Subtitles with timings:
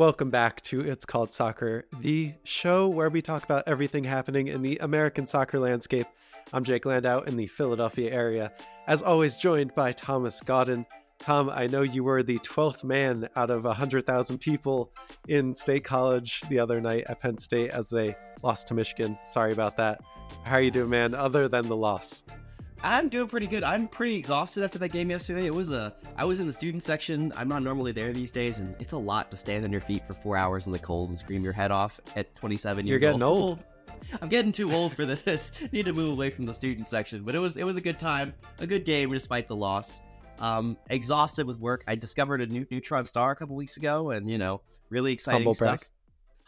[0.00, 4.62] Welcome back to It's Called Soccer, the show where we talk about everything happening in
[4.62, 6.06] the American soccer landscape.
[6.54, 8.50] I'm Jake Landau in the Philadelphia area,
[8.86, 10.86] as always, joined by Thomas Godden.
[11.18, 14.90] Tom, I know you were the 12th man out of 100,000 people
[15.28, 19.18] in State College the other night at Penn State as they lost to Michigan.
[19.22, 20.00] Sorry about that.
[20.44, 22.24] How are you doing, man, other than the loss?
[22.82, 23.62] I'm doing pretty good.
[23.62, 25.46] I'm pretty exhausted after that game yesterday.
[25.46, 27.32] It was a I was in the student section.
[27.36, 30.06] I'm not normally there these days, and it's a lot to stand on your feet
[30.06, 33.22] for four hours in the cold and scream your head off at 27 You're getting
[33.22, 33.62] old.
[34.22, 35.52] I'm getting too old for this.
[35.72, 37.22] Need to move away from the student section.
[37.22, 40.00] But it was it was a good time, a good game despite the loss.
[40.38, 41.84] Um, exhausted with work.
[41.86, 45.40] I discovered a new neutron star a couple weeks ago, and you know, really exciting
[45.40, 45.90] Humble stuff.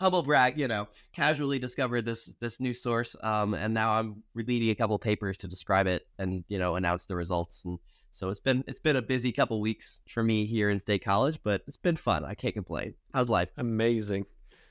[0.02, 4.70] Humble brag, you know, casually discovered this this new source, um, and now I'm reading
[4.70, 7.64] a couple papers to describe it and you know announce the results.
[7.64, 7.78] And
[8.10, 11.38] so it's been it's been a busy couple weeks for me here in State College,
[11.44, 12.24] but it's been fun.
[12.24, 12.94] I can't complain.
[13.14, 13.50] How's life?
[13.56, 14.26] Amazing.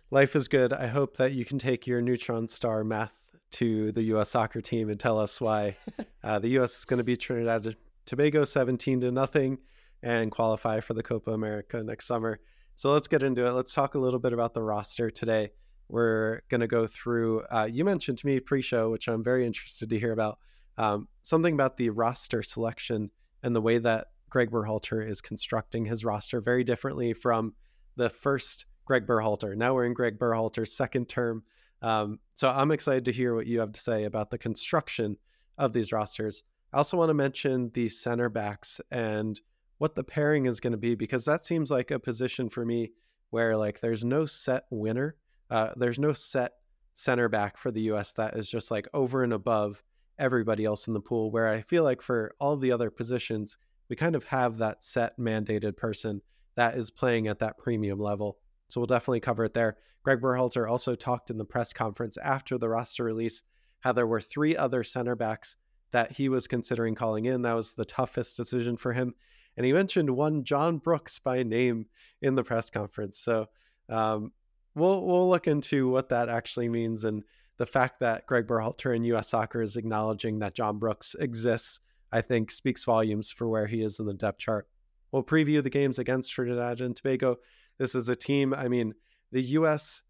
[0.09, 0.73] Life is good.
[0.73, 3.13] I hope that you can take your neutron star math
[3.51, 4.31] to the U.S.
[4.31, 5.77] soccer team and tell us why
[6.25, 6.79] uh, the U.S.
[6.79, 9.59] is going to beat Trinidad Tobago 17 to nothing
[10.03, 12.41] and qualify for the Copa America next summer.
[12.75, 13.51] So let's get into it.
[13.51, 15.51] Let's talk a little bit about the roster today.
[15.87, 19.45] We're going to go through, uh, you mentioned to me pre show, which I'm very
[19.45, 20.39] interested to hear about,
[20.77, 23.11] um, something about the roster selection
[23.43, 27.53] and the way that Gregg Berhalter is constructing his roster very differently from
[27.97, 29.55] the first Gregg Berhalter.
[29.55, 31.43] Now we're in Gregg Berhalter's second term.
[31.81, 35.17] Um, so I'm excited to hear what you have to say about the construction
[35.57, 36.43] of these rosters.
[36.73, 39.39] I also want to mention the center backs and
[39.81, 42.91] what the pairing is going to be because that seems like a position for me
[43.31, 45.15] where like there's no set winner.
[45.49, 46.51] Uh, there's no set
[46.93, 49.81] center back for the US that is just like over and above
[50.19, 51.31] everybody else in the pool.
[51.31, 53.57] Where I feel like for all the other positions,
[53.89, 56.21] we kind of have that set mandated person
[56.53, 58.37] that is playing at that premium level.
[58.67, 59.77] So we'll definitely cover it there.
[60.03, 63.41] Gregg Berhalter also talked in the press conference after the roster release
[63.79, 65.57] how there were three other center backs
[65.89, 67.41] that he was considering calling in.
[67.41, 69.15] That was the toughest decision for him.
[69.57, 71.87] And he mentioned one John Brooks by name
[72.21, 73.19] in the press conference.
[73.19, 73.47] So
[73.89, 74.31] um,
[74.75, 77.23] we'll we'll look into what that actually means and
[77.57, 79.29] the fact that Gregg Berhalter in U.S.
[79.29, 81.79] Soccer is acknowledging that John Brooks exists.
[82.11, 84.67] I think speaks volumes for where he is in the depth chart.
[85.11, 87.37] We'll preview the games against Trinidad and Tobago.
[87.77, 88.53] This is a team.
[88.53, 88.93] I mean,
[89.31, 90.01] the U.S.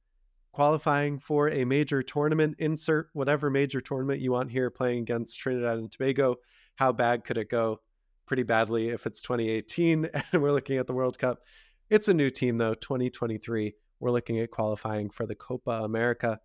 [0.51, 2.55] qualifying for a major tournament.
[2.59, 6.37] Insert whatever major tournament you want here, playing against Trinidad and Tobago.
[6.75, 7.81] How bad could it go?
[8.31, 11.41] Pretty badly if it's 2018 and we're looking at the World Cup.
[11.89, 13.73] It's a new team though, 2023.
[13.99, 16.39] We're looking at qualifying for the Copa America.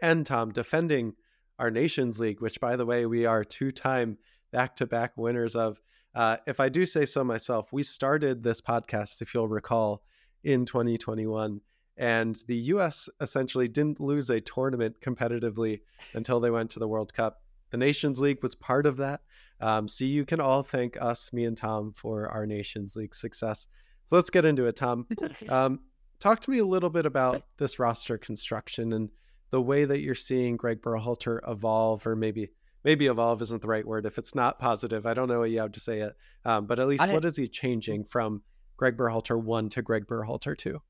[0.00, 1.12] And Tom, defending
[1.58, 4.16] our Nations League, which by the way, we are two time
[4.52, 5.82] back to back winners of.
[6.14, 10.02] Uh, if I do say so myself, we started this podcast, if you'll recall,
[10.44, 11.60] in 2021.
[11.98, 15.82] And the US essentially didn't lose a tournament competitively
[16.14, 17.42] until they went to the World Cup.
[17.70, 19.20] The Nations League was part of that.
[19.60, 23.68] Um, so you can all thank us, me and Tom, for our Nations League success.
[24.06, 25.06] So let's get into it, Tom.
[25.48, 25.80] Um,
[26.18, 29.10] talk to me a little bit about this roster construction and
[29.50, 32.50] the way that you're seeing Gregg Berhalter evolve, or maybe
[32.84, 34.06] maybe evolve isn't the right word.
[34.06, 36.14] If it's not positive, I don't know what you have to say it.
[36.44, 38.42] Um, but at least, I- what is he changing from
[38.76, 40.80] Gregg Berhalter one to Gregg Berhalter two?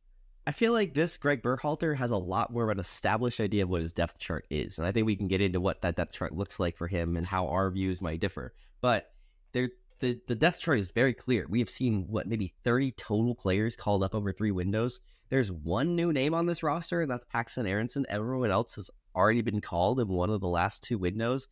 [0.49, 3.69] I feel like this Gregg Berhalter has a lot more of an established idea of
[3.69, 6.13] what his depth chart is, and I think we can get into what that depth
[6.13, 8.55] chart looks like for him and how our views might differ.
[8.81, 9.11] But
[9.51, 11.47] there, the the depth chart is very clear.
[11.49, 15.01] We have seen what maybe thirty total players called up over three windows.
[15.31, 18.07] There's one new name on this roster, and that's Paxten Aaronson.
[18.09, 21.49] Everyone else has already been called in one of the last two windows.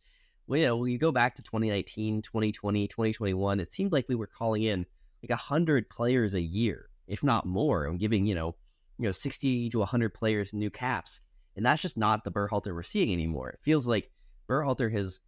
[0.47, 4.15] Well, you know, when you go back to 2019, 2020, 2021, it seemed like we
[4.15, 4.85] were calling in
[5.21, 8.55] like 100 players a year, if not more, and giving, you know,
[8.97, 11.21] you know 60 to 100 players new caps
[11.55, 13.49] and that's just not the Berhalter we're seeing anymore.
[13.49, 14.11] It feels like
[14.49, 15.21] Berhalter has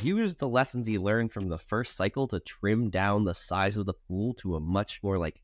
[0.00, 3.86] used the lessons he learned from the first cycle to trim down the size of
[3.86, 5.42] the pool to a much more like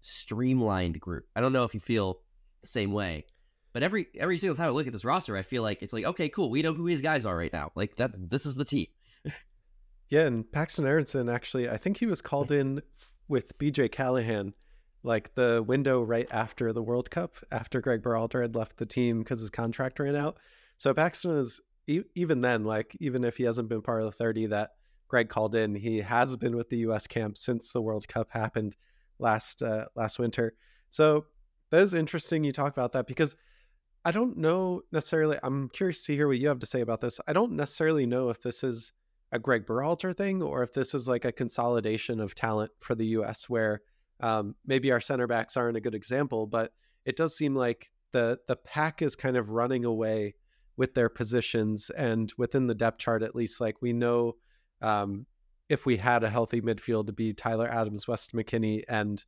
[0.00, 1.26] streamlined group.
[1.34, 2.20] I don't know if you feel
[2.62, 3.26] the same way
[3.72, 6.04] but every every single time i look at this roster i feel like it's like
[6.04, 7.70] okay cool we know who his guys are right now.
[7.74, 8.86] Like that this is the team.
[10.10, 12.82] Yeah, and Paxten Aaronson actually, I think he was called in
[13.28, 14.54] with BJ Callaghan,
[15.02, 19.20] like the window right after the World Cup, after Gregg Berhalter had left the team
[19.20, 20.38] because his contract ran out.
[20.76, 24.12] So Paxten is e- even then, like even if he hasn't been part of the
[24.12, 24.72] 30 that
[25.08, 27.06] Gregg called in, he has been with the U.S.
[27.06, 28.76] camp since the World Cup happened
[29.18, 30.54] last uh, last winter.
[30.90, 31.26] So
[31.70, 32.44] that is interesting.
[32.44, 33.36] You talk about that because
[34.04, 35.38] I don't know necessarily.
[35.42, 37.20] I'm curious to hear what you have to say about this.
[37.26, 38.92] I don't necessarily know if this is
[39.32, 43.06] a Gregg Berhalter thing or if this is like a consolidation of talent for the
[43.06, 43.48] U.S.
[43.48, 43.82] where
[44.20, 46.72] um, maybe our center backs aren't a good example, but
[47.04, 50.34] it does seem like the the pack is kind of running away
[50.76, 54.34] with their positions and within the depth chart at least like we know
[54.82, 55.26] um,
[55.68, 59.24] if we had a healthy midfield to be Tyler Adams, West McKennie, and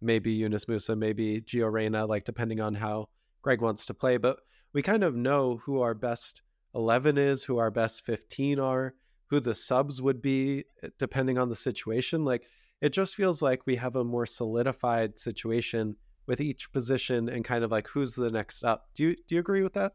[0.00, 3.08] maybe Yunus Musah, maybe Gio Reyna, like depending on how
[3.42, 4.16] Gregg wants to play.
[4.16, 4.38] But
[4.72, 6.42] we kind of know who our best
[6.74, 8.94] 11 is, who our best 15 are,
[9.26, 12.24] who the subs would be, eh, depending on the situation.
[12.24, 12.44] Like
[12.80, 17.64] it just feels like we have a more solidified situation with each position and kind
[17.64, 18.88] of like who's the next up.
[18.94, 19.92] Do you do you agree with that?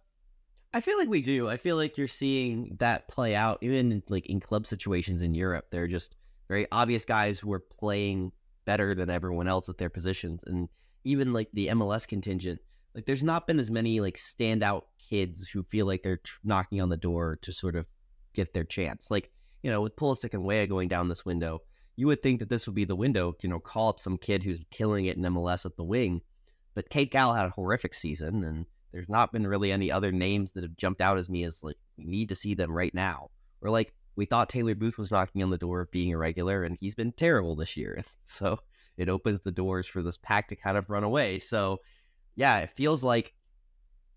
[0.72, 1.50] I feel like we do.
[1.50, 5.66] I feel like you're seeing that play out even like in club situations in Europe.
[5.72, 6.16] They're just
[6.48, 8.32] very obvious guys who are playing
[8.66, 10.70] better than everyone else at their positions, and
[11.04, 12.60] even like the MLS contingent.
[12.94, 16.82] Like, there's not been as many like standout kids who feel like they're tr- knocking
[16.82, 17.86] on the door to sort of
[18.34, 19.10] get their chance.
[19.10, 19.32] Like,
[19.64, 21.62] you know, with Pulisic and Weah going down this window,
[22.00, 23.36] you would think that this would be the window.
[23.42, 26.22] You know, call up some kid who's killing it in MLS at the wing.
[26.74, 30.54] But Cade Cowell had a horrific season, and there's not been really any other names
[30.54, 33.32] that have jumped out as me as like we need to see them right now.
[33.62, 36.64] Or like we thought Taylor Booth was knocking on the door of being a regular,
[36.64, 38.02] and he's been terrible this year.
[38.24, 38.60] So
[38.96, 41.40] it opens the doors for this pack to kind of run away.
[41.40, 41.80] So
[42.38, 43.34] yeah, it feels like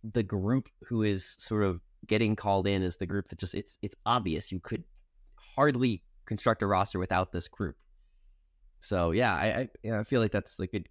[0.05, 3.77] the group who is sort of getting called in is the group that just it's
[3.83, 4.85] it's obvious you could
[5.35, 7.77] hardly construct a roster without this group.
[8.81, 10.89] So yeah, I I, yeah, I feel like that's a good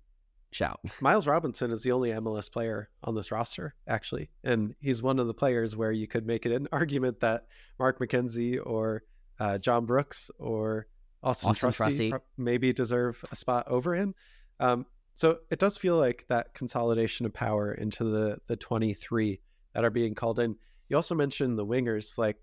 [0.52, 0.80] shout.
[1.02, 4.30] Miles Robinson is the only MLS player on this roster, actually.
[4.44, 7.46] And he's one of the players where you could make it an argument that
[7.80, 9.04] Mark McKenzie or
[9.40, 10.88] uh, John Brooks or
[11.24, 14.16] Austin, Austin Trusty, maybe deserve a spot over him.
[14.60, 14.86] Um,
[15.16, 19.40] so it does feel like that consolidation of power into the the 23
[19.74, 20.56] that are being called in.
[20.90, 22.38] You also mentioned the wingers, like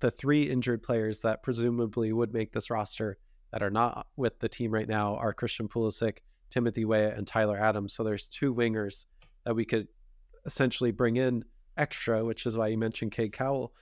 [0.00, 3.18] the three injured players that presumably would make this roster
[3.52, 6.18] that are not with the team right now are Christian Pulisic,
[6.50, 7.94] Timothy Weah and Tyler Adams.
[7.94, 9.06] So there's two wingers
[9.44, 9.88] that we could
[10.46, 11.44] essentially bring in
[11.76, 13.72] extra, which is why you mentioned Cade Cowell.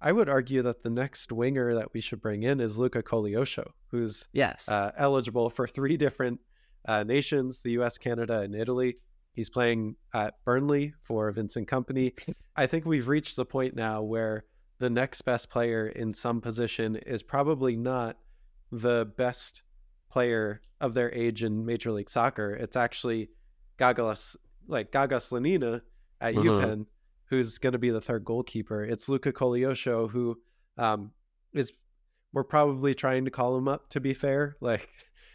[0.00, 3.70] I would argue that the next winger that we should bring in is Luca Koleosho,
[3.88, 6.40] who's yes uh, eligible for three different
[6.86, 8.96] uh, nations: the U.S., Canada, and Italy.
[9.32, 12.12] He's playing at Burnley for Vincent Kompany.
[12.56, 14.44] I think we've reached the point now where
[14.78, 18.18] the next best player in some position is probably not
[18.70, 19.62] the best
[20.10, 22.54] player of their age in Major League Soccer.
[22.54, 23.30] It's actually
[23.78, 24.36] Gagalas,
[24.66, 25.82] like Gaga Slonina
[26.20, 26.48] at mm-hmm.
[26.48, 26.86] Eupen,
[27.26, 28.84] who's going to be the third goalkeeper.
[28.84, 30.38] It's Luca Koleosho, who
[30.76, 31.12] um,
[31.52, 31.72] is
[32.32, 33.88] we're probably trying to call him up.
[33.90, 34.88] To be fair, like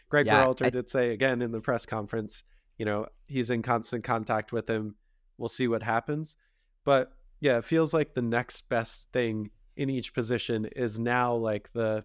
[0.10, 0.70] Gregg yeah, Berhalter I...
[0.70, 2.44] did say again in the press conference,
[2.78, 4.96] you know he's in constant contact with him.
[5.38, 6.38] We'll see what happens,
[6.84, 11.72] but yeah, it feels like the next best thing in each position is now like
[11.74, 12.04] the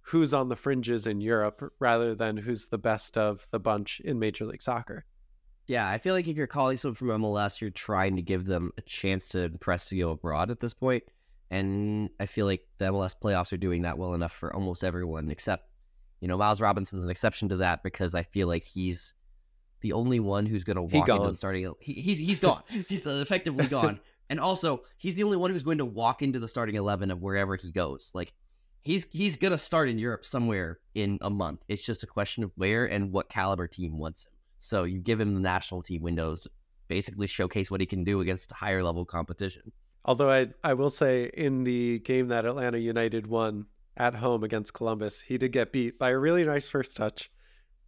[0.00, 4.18] who's on the fringes in Europe rather than who's the best of the bunch in
[4.18, 5.04] Major League Soccer.
[5.66, 8.72] Yeah, I feel like if you're calling someone from MLS, you're trying to give them
[8.78, 11.02] a chance to impress to go abroad at this point.
[11.50, 15.28] And I feel like the MLS playoffs are doing that well enough for almost everyone,
[15.30, 15.68] except,
[16.20, 19.12] you know, Miles Robinson's an exception to that because I feel like he's
[19.80, 21.72] the only one who's going to walk into starting.
[21.80, 22.62] He, he's he's gone.
[22.88, 24.00] he's effectively gone.
[24.28, 27.22] And also, he's the only one who's going to walk into the starting eleven of
[27.22, 28.10] wherever he goes.
[28.14, 28.32] Like
[28.86, 31.62] he's he's gonna start in Europe somewhere in a month.
[31.68, 34.32] It's just a question of where and what caliber team wants him.
[34.60, 36.46] So you give him the national team windows,
[36.88, 39.72] basically showcase what he can do against higher level competition.
[40.04, 44.74] Although I I will say in the game that Atlanta United won at home against
[44.74, 47.30] Columbus, he did get beat by a really nice first touch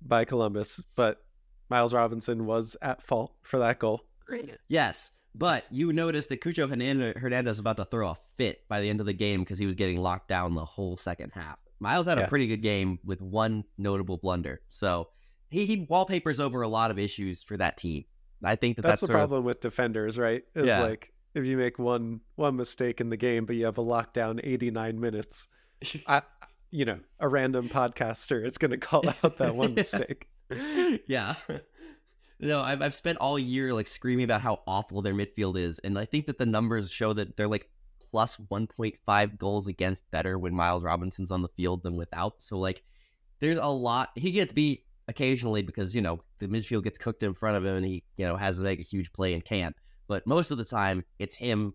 [0.02, 1.22] by Columbus, but
[1.68, 4.04] Miles Robinson was at fault for that goal.
[4.68, 5.10] Yes.
[5.34, 9.00] But you notice that Cucho Hernandez was about to throw a fit by the end
[9.00, 11.58] of the game because he was getting locked down the whole second half.
[11.80, 12.24] Miles had yeah.
[12.24, 14.60] a pretty good game with one notable blunder.
[14.68, 15.08] So
[15.50, 18.04] he, he wallpapers over a lot of issues for that team.
[18.42, 19.44] I think that that's, that's the problem of...
[19.44, 20.42] with defenders, right?
[20.54, 20.82] Is yeah.
[20.82, 24.40] like if you make one one mistake in the game, but you have a lockdown
[24.42, 25.48] 89 minutes,
[26.06, 26.22] I,
[26.70, 30.28] you know, a random podcaster is going to call out that one mistake.
[31.06, 31.34] yeah.
[32.40, 35.98] No, I've I've spent all year like screaming about how awful their midfield is, and
[35.98, 37.68] I think that the numbers show that they're like
[38.10, 42.42] plus 1.5 goals against better when Miles Robinson's on the field than without.
[42.42, 42.82] So like,
[43.40, 44.10] there's a lot.
[44.14, 47.76] He gets beat occasionally because you know the midfield gets cooked in front of him,
[47.76, 49.74] and he you know has to make a huge play and can't.
[50.06, 51.74] But most of the time, it's him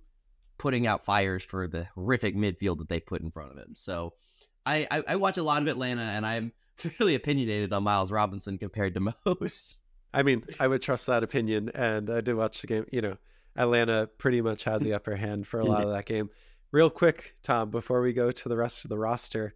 [0.57, 3.73] putting out fires for the horrific midfield that they put in front of him.
[3.75, 4.13] So
[4.65, 6.51] I, I, I watch a lot of Atlanta, and I'm
[6.99, 9.77] really opinionated on Miles Robinson compared to most.
[10.13, 12.85] I mean, I would trust that opinion, and I did watch the game.
[12.91, 13.17] You know,
[13.55, 16.29] Atlanta pretty much had the upper hand for a lot of that game.
[16.71, 19.55] Real quick, Tom, before we go to the rest of the roster,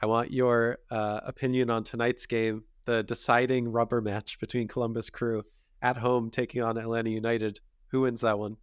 [0.00, 5.44] I want your uh, opinion on tonight's game, the deciding rubber match between Columbus Crew
[5.80, 7.60] at home taking on Atlanta United.
[7.88, 8.56] Who wins that one?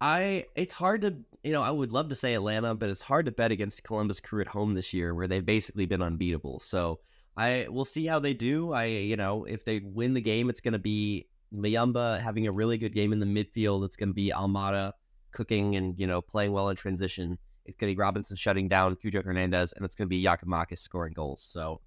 [0.00, 3.26] I it's hard to you know I would love to say Atlanta, but it's hard
[3.26, 6.60] to bet against Columbus Crew at home this year, where they've basically been unbeatable.
[6.60, 7.00] So
[7.38, 8.72] I we'll see how they do.
[8.72, 12.52] I you know if they win the game, it's going to be Muyumba having a
[12.52, 13.84] really good game in the midfield.
[13.84, 14.92] It's going to be Almada
[15.30, 17.38] cooking and you know playing well in transition.
[17.64, 20.78] It's going to be Robinson shutting down Cucho Hernandez, and it's going to be Giakoumakis
[20.78, 21.40] scoring goals.
[21.42, 21.80] So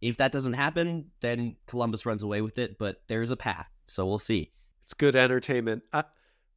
[0.00, 2.76] if that doesn't happen, then Columbus runs away with it.
[2.76, 4.50] But there's a path, so we'll see.
[4.82, 5.84] It's good entertainment.
[5.92, 6.04] I,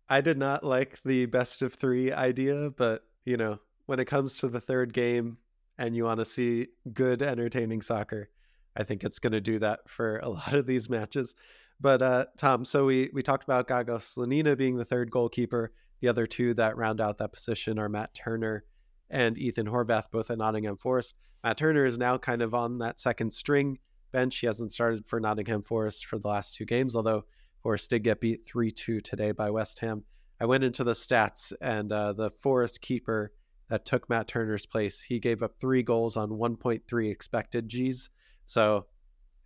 [0.10, 4.40] I did not like the best of three idea, but you know when it comes
[4.40, 5.38] to the third game
[5.80, 8.30] and you want to see good entertaining soccer,
[8.76, 11.34] I think it's going to do that for a lot of these matches.
[11.82, 15.72] But uh, Tom, so we we talked about Gaga Slonina being the third goalkeeper.
[16.02, 18.66] The other two that round out that position are Matt Turner
[19.10, 21.16] and Ethan Horvath, both at Nottingham Forest.
[21.44, 23.80] Matt Turner is now kind of on that second string
[24.12, 24.38] bench.
[24.38, 27.24] He hasn't started for Nottingham Forest for the last two games, although
[27.64, 30.04] Forest did get beat 3 2 today by West Ham.
[30.42, 33.32] I went into the stats, and uh, the Forest keeper
[33.70, 38.10] that took Matt Turner's place, he gave up three goals on 1.3 expected G's.
[38.46, 38.88] So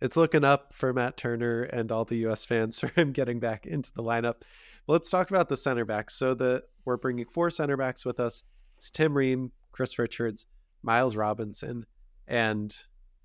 [0.00, 2.44] it's looking up for Matt Turner and all the U.S.
[2.44, 4.42] fans for him getting back into the lineup.
[4.86, 6.14] let's talk about the center backs.
[6.14, 8.42] So the we're bringing four center backs with us.
[8.76, 10.46] It's Tim Ream, Chris Richards,
[10.82, 11.86] Miles Robinson,
[12.28, 12.76] and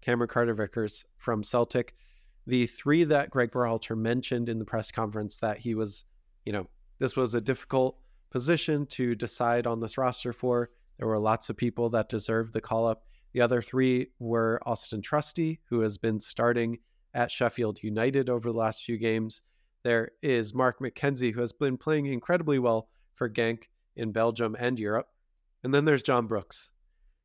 [0.02, 1.96] Cameron Carter Vickers from Celtic.
[2.48, 6.06] The three that Gregg Berhalter mentioned in the press conference that he was,
[6.46, 6.68] you know,
[7.00, 7.98] this was a difficult
[8.32, 10.70] position to decide on this roster for.
[11.00, 13.06] There were lots of people that deserved the call up.
[13.34, 16.80] The other three were Austin Trusty, who has been starting
[17.14, 19.42] at Sheffield United over the last few games.
[19.84, 23.64] There is Mark McKenzie, who has been playing incredibly well for Genk
[23.96, 25.08] in Belgium and Europe.
[25.64, 26.72] And then there's John Brooks.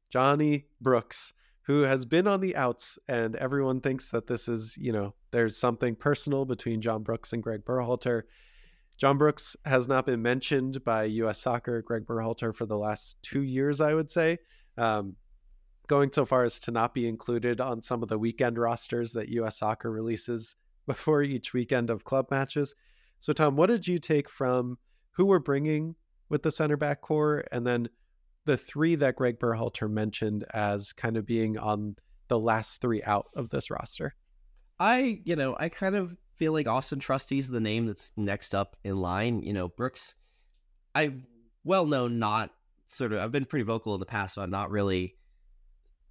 [0.09, 4.93] Johnny Brooks, who has been on the outs, and everyone thinks that this is, you
[4.93, 8.23] know, there's something personal between John Brooks and Gregg Berhalter.
[8.97, 11.41] John Brooks has not been mentioned by U.S.
[11.41, 14.39] Soccer, Gregg Berhalter, for the last two years, I would say.
[14.79, 15.17] Um,
[15.87, 19.29] going so far as to not be included on some of the weekend rosters that
[19.29, 22.75] US Soccer releases before each weekend of club matches.
[23.21, 24.79] So, Tom, what did you take from
[25.13, 25.95] who we're bringing
[26.29, 27.89] with the center back core and then
[28.45, 31.97] the three that Gregg Berhalter mentioned as kind of being on
[32.29, 34.15] the last three out of this roster?
[34.79, 38.77] I, you know, I kind of feel like Austin Trusty's the name that's next up
[38.85, 39.43] in line.
[39.43, 40.15] You know, Brooks,
[40.95, 41.21] I've
[41.65, 42.51] well known not
[42.89, 45.17] sort of, I've been pretty vocal in the past about not really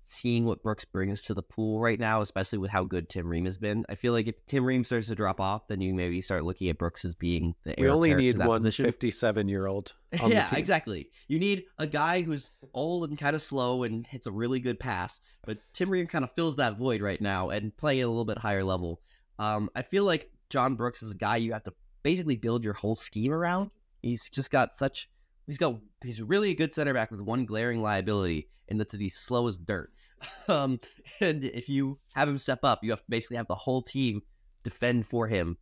[0.05, 3.45] seeing what Brooks brings to the pool right now, especially with how good Tim Ream
[3.45, 3.85] has been.
[3.89, 6.69] I feel like if Tim Ream starts to drop off, then you maybe start looking
[6.69, 9.93] at Brooks as being the We only need one 57 year old.
[10.27, 11.09] yeah, exactly.
[11.27, 14.79] You need a guy who's old and kind of slow and hits a really good
[14.79, 18.09] pass, but Tim Ream kind of fills that void right now and playing at a
[18.09, 19.01] little bit higher level.
[19.39, 21.73] Um, I feel like John Brooks is a guy you have to
[22.03, 23.71] basically build your whole scheme around.
[24.01, 25.09] He's just got such
[25.47, 29.01] he's got he's really a good center back with one glaring liability, and that's that
[29.01, 29.91] he's slow as dirt.
[30.47, 30.79] Um,
[31.19, 34.21] and if you have him step up, you have to basically have the whole team
[34.63, 35.57] defend for him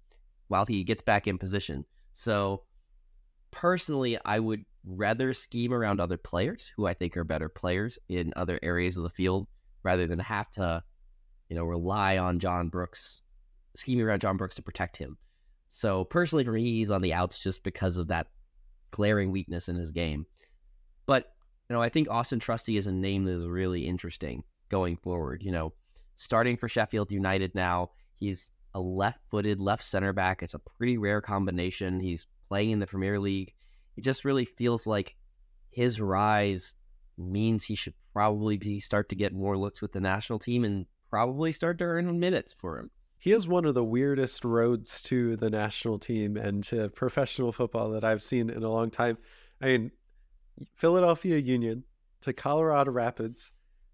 [0.50, 1.84] while he gets back in position.
[2.14, 2.64] So
[3.50, 8.34] personally, I would rather scheme around other players who I think are better players in
[8.36, 9.48] other areas of the field
[9.82, 10.84] rather than have to,
[11.50, 13.24] you know, rely on John Brooks,
[13.76, 15.18] scheming around John Brooks to protect him.
[15.70, 18.28] So personally, for me, he's on the outs just because of that
[18.92, 20.26] glaring weakness in his game.
[21.06, 21.32] But
[21.70, 25.44] you know, I think Austin Trusty is a name that is really interesting going forward.
[25.44, 25.74] You know,
[26.18, 30.44] starting for Sheffield United now, he's a left-footed left center back.
[30.44, 32.00] It's a pretty rare combination.
[32.00, 33.54] He's playing in the Premier League.
[33.96, 35.16] It just really feels like
[35.70, 36.76] his rise
[37.18, 40.86] means he should probably be start to get more looks with the national team and
[41.10, 42.92] probably start to earn minutes for him.
[43.22, 47.92] He has one of the weirdest roads to the national team and to professional football
[47.92, 49.20] that I've seen in a long time.
[49.62, 49.92] I mean,
[50.74, 51.84] Philadelphia Union
[52.22, 53.52] to Colorado Rapids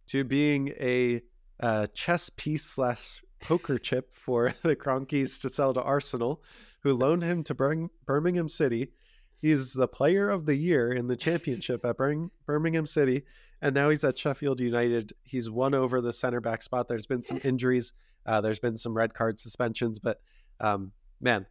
[0.07, 1.23] to being a
[1.59, 6.41] uh, chess piece slash poker chip for the Kroenkes to sell to Arsenal,
[6.83, 8.93] who loaned him to Bir- Birmingham City.
[9.41, 13.23] He's the player of the year in the championship at Bir- Birmingham City,
[13.61, 15.11] and now he's at Sheffield United.
[15.23, 16.87] He's won over the center back spot.
[16.87, 17.91] There's been some injuries.
[18.27, 20.19] Uh, there's been some red card suspensions, but
[20.59, 20.91] um,
[21.21, 21.45] man,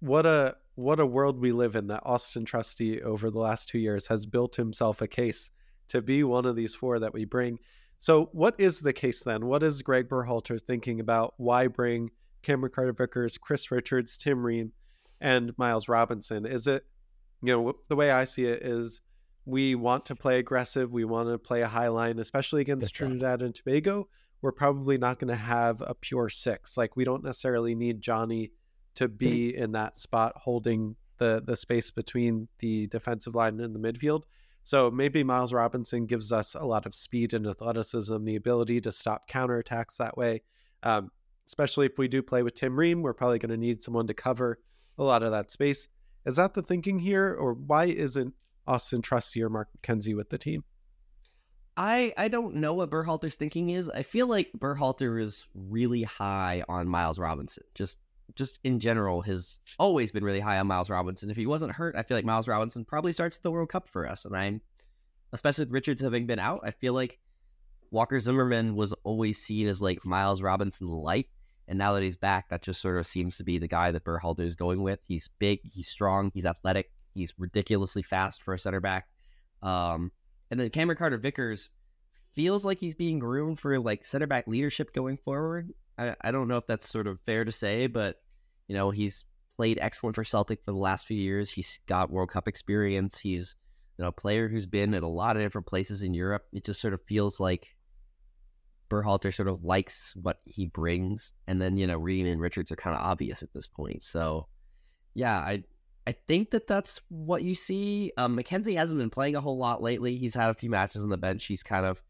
[0.00, 3.78] what a what a world we live in that Austin Trusty over the last two
[3.78, 5.50] years has built himself a case
[5.88, 7.58] to be one of these four that we bring.
[7.98, 9.46] So, what is the case then?
[9.46, 12.10] What is Gregg Berhalter thinking about why bring
[12.42, 14.72] Cameron Carter Vickers, Chris Richards, Tim Ream,
[15.20, 16.44] and Miles Robinson?
[16.44, 16.84] Is it,
[17.42, 19.00] you know, the way I see it is
[19.46, 23.40] we want to play aggressive, we want to play a high line, especially against Trinidad
[23.40, 24.08] and Tobago
[24.42, 26.76] we're probably not going to have a pure six.
[26.76, 28.52] Like we don't necessarily need Johnny
[28.94, 33.80] to be in that spot holding the the space between the defensive line and the
[33.80, 34.24] midfield.
[34.62, 38.90] So maybe Miles Robinson gives us a lot of speed and athleticism, the ability to
[38.90, 40.42] stop counterattacks that way.
[40.82, 41.10] Um,
[41.46, 44.14] especially if we do play with Tim Ream, we're probably going to need someone to
[44.14, 44.58] cover
[44.98, 45.86] a lot of that space.
[46.24, 48.34] Is that the thinking here, or why isn't
[48.66, 50.64] Austin Trusty or Mark McKenzie with the team?
[51.76, 53.88] I I don't know what Berhalter's thinking is.
[53.90, 57.64] I feel like Berhalter is really high on Miles Robinson.
[57.74, 57.98] Just
[58.34, 61.30] just in general, has always been really high on Miles Robinson.
[61.30, 64.06] If he wasn't hurt, I feel like Miles Robinson probably starts the World Cup for
[64.06, 64.24] us.
[64.24, 64.60] And I'm,
[65.32, 67.18] especially with Richards having been out, I feel like
[67.90, 71.28] Walker Zimmerman was always seen as like Miles Robinson light.
[71.68, 74.04] And now that he's back, that just sort of seems to be the guy that
[74.04, 75.00] Berhalter is going with.
[75.04, 79.08] He's big, he's strong, he's athletic, he's ridiculously fast for a center back.
[79.62, 80.12] Um,
[80.50, 81.70] and then Cameron Carter Vickers
[82.34, 85.72] feels like he's being groomed for like center back leadership going forward.
[85.98, 88.16] I, I don't know if that's sort of fair to say, but
[88.68, 89.24] you know, he's
[89.56, 91.50] played excellent for Celtic for the last few years.
[91.50, 93.18] He's got World Cup experience.
[93.18, 93.56] He's
[93.98, 96.44] you know a player who's been at a lot of different places in Europe.
[96.52, 97.74] It just sort of feels like
[98.90, 102.76] Berhalter sort of likes what he brings, and then you know Ream and Richards are
[102.76, 104.02] kind of obvious at this point.
[104.02, 104.48] So
[105.14, 105.64] yeah, I
[106.06, 108.12] I think that that's what you see.
[108.16, 110.16] Um, McKenzie hasn't been playing a whole lot lately.
[110.16, 111.46] He's had a few matches on the bench.
[111.46, 112.00] He's kind of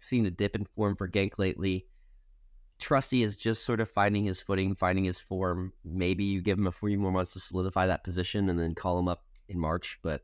[0.00, 1.86] seen a dip in form for Genk lately.
[2.78, 5.72] Trusty is just sort of finding his footing, finding his form.
[5.84, 8.98] Maybe you give him a few more months to solidify that position and then call
[8.98, 9.98] him up in March.
[10.02, 10.22] But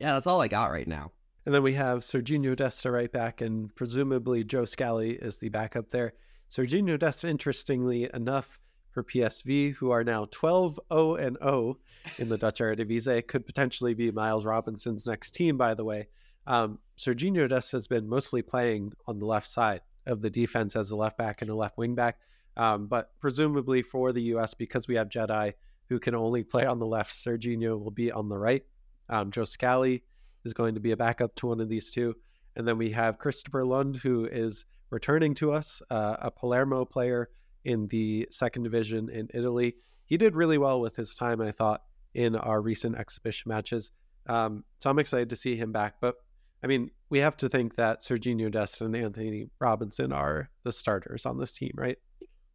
[0.00, 1.12] yeah, that's all I got right now.
[1.46, 5.90] And then we have Serginho Desta right back, and presumably Joe Scally is the backup
[5.90, 6.14] there.
[6.50, 8.58] Serginho Desta, interestingly enough,
[8.96, 11.76] for PSV, who are now 12 0 and 0
[12.16, 16.08] in the Dutch Eredivisie, could potentially be Miles Robinson's next team, by the way.
[16.46, 20.92] Um, Serginho Desta has been mostly playing on the left side of the defense as
[20.92, 22.20] a left back and a left wing back.
[22.56, 25.52] Um, but presumably for the U.S., because we have Jedi
[25.90, 28.64] who can only play on the left, Serginho will be on the right.
[29.10, 30.04] Um, Joe Scally
[30.46, 32.16] is going to be a backup to one of these two.
[32.56, 37.28] And then we have Kristoffer Lund, who is returning to us, uh, a Palermo player
[37.66, 39.74] in the second division in Italy.
[40.06, 41.82] He did really well with his time, I thought,
[42.14, 43.90] in our recent exhibition matches.
[44.28, 45.96] Um, so I'm excited to see him back.
[46.00, 46.14] But
[46.62, 51.26] I mean, we have to think that Serginho Dest and Antonee Robinson are the starters
[51.26, 51.98] on this team, right?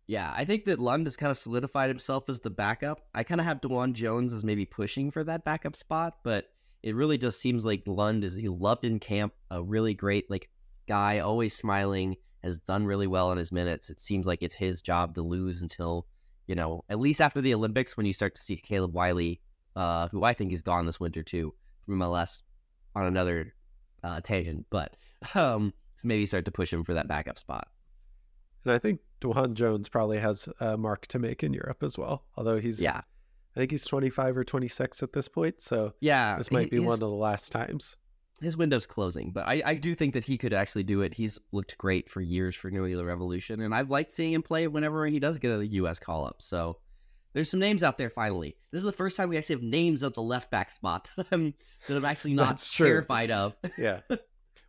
[0.08, 3.02] Yeah, I think that Lund has kind of solidified himself as the backup.
[3.13, 6.45] I kind of have DeJuan Jones as maybe pushing for that backup spot, but
[6.84, 10.50] it really just seems like Lund is he loved in camp, a really great like
[10.88, 13.89] guy, always smiling, has done really well in his minutes.
[13.89, 16.08] It seems like it's his job to lose until
[16.47, 19.41] you know at least after the Olympics when you start to see Caleb Wiley,
[19.75, 21.54] uh, who I think is gone this winter too
[21.86, 22.43] from MLS
[22.95, 23.54] on another
[24.04, 24.95] uh, tangent, but
[25.36, 25.73] um,
[26.04, 27.67] maybe start to push him for that backup spot.
[28.63, 32.25] And I think DeJuan Jones probably has a mark to make in Europe as well.
[32.36, 33.01] Although he's, yeah,
[33.56, 35.62] I think he's 25 or 26 at this point.
[35.62, 37.97] So yeah, this might be his, one of the last times.
[38.41, 41.13] His window's closing, but I, I do think that he could actually do it.
[41.13, 44.67] He's looked great for years for New England Revolution, and I've liked seeing him play
[44.67, 45.99] whenever he does get a U.S.
[45.99, 46.41] call up.
[46.41, 46.77] So
[47.34, 48.58] there's some names out there finally.
[48.71, 51.27] This is the first time we actually have names at the left back spot that
[51.32, 51.54] I'm,
[51.88, 53.56] that I'm actually not terrified of.
[53.77, 54.01] yeah.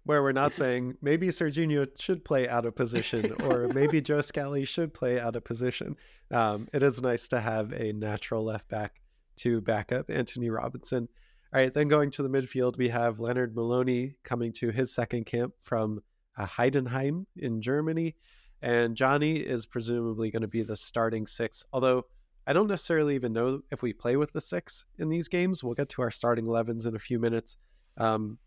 [0.04, 4.64] Where we're not saying maybe Serginho should play out of position or maybe Joe Scally
[4.64, 5.94] should play out of position.
[6.32, 9.00] Um, it is nice to have a natural left back
[9.37, 11.08] to back up Antonee Robinson.
[11.54, 15.26] All right, then going to the midfield, we have Lennard Maloney coming to his second
[15.26, 16.00] camp from
[16.38, 18.16] uh, Heidenheim in Germany.
[18.62, 22.06] And Johnny is presumably going to be the starting six, although
[22.46, 25.62] I don't necessarily even know if we play with the six in these games.
[25.62, 27.58] We'll get to our starting 11s in a few minutes.
[27.98, 28.38] Um,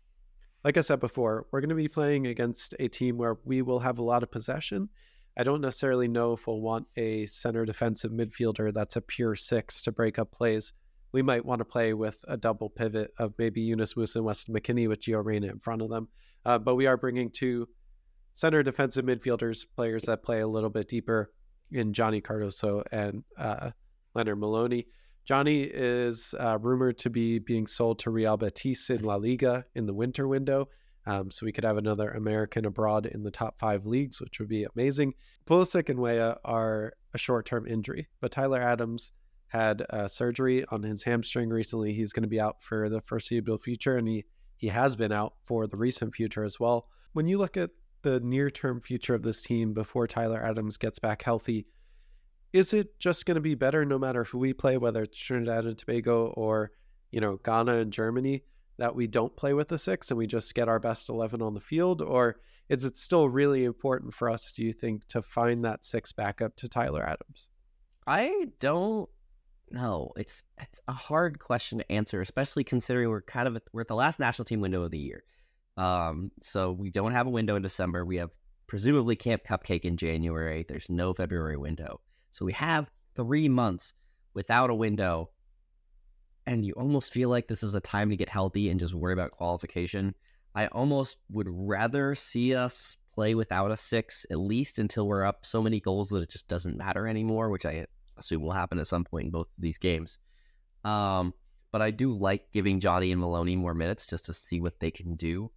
[0.64, 3.78] like I said before, we're going to be playing against a team where we will
[3.78, 4.88] have a lot of possession.
[5.36, 9.80] I don't necessarily know if we'll want a center defensive midfielder that's a pure six
[9.82, 10.72] to break up plays.
[11.12, 14.54] We might want to play with a double pivot of maybe Yunus Musah and Weston
[14.54, 16.08] McKennie with Gio Reyna in front of them.
[16.44, 17.68] Uh, but we are bringing two
[18.34, 21.32] center defensive midfielders, players that play a little bit deeper
[21.72, 23.70] in Johnny Cardoso and uh,
[24.14, 24.86] Lennard Maloney.
[25.24, 29.86] Johnny is uh, rumored to be being sold to Real Betis in La Liga in
[29.86, 30.68] the winter window.
[31.06, 34.48] Um, so we could have another American abroad in the top five leagues, which would
[34.48, 35.14] be amazing.
[35.46, 39.12] Pulisic and Weah are a short term injury, but Tyler Adams
[39.48, 41.92] had uh, surgery on his hamstring recently.
[41.92, 44.24] He's going to be out for the foreseeable future, and he,
[44.56, 46.88] he has been out for the recent future as well.
[47.12, 47.70] When you look at
[48.02, 51.66] the near term future of this team before Tyler Adams gets back healthy,
[52.52, 55.64] is it just going to be better no matter who we play, whether it's Trinidad
[55.64, 56.70] and Tobago or,
[57.10, 58.44] you know, Ghana and Germany,
[58.78, 61.54] that we don't play with the six and we just get our best 11 on
[61.54, 62.02] the field?
[62.02, 62.36] Or
[62.68, 66.56] is it still really important for us, do you think, to find that six backup
[66.56, 67.50] to Tyler Adams?
[68.06, 69.08] I don't
[69.72, 70.12] know.
[70.16, 73.88] It's it's a hard question to answer, especially considering we're kind of at, we're at
[73.88, 75.24] the last national team window of the year.
[75.76, 78.04] Um, so we don't have a window in December.
[78.04, 78.30] We have
[78.66, 80.64] presumably Camp Cupcake in January.
[80.68, 82.00] There's no February window,
[82.30, 83.94] so we have three months
[84.34, 85.30] without a window.
[86.48, 89.12] And you almost feel like this is a time to get healthy and just worry
[89.12, 90.14] about qualification.
[90.54, 95.44] I almost would rather see us play without a six, at least until we're up
[95.44, 97.86] so many goals that it just doesn't matter anymore, which I
[98.18, 100.18] assume will happen at some point in both of these games.
[100.84, 101.34] Um,
[101.72, 104.90] but I do like giving Johnny and Maloney more minutes just to see what they
[104.90, 105.50] can do.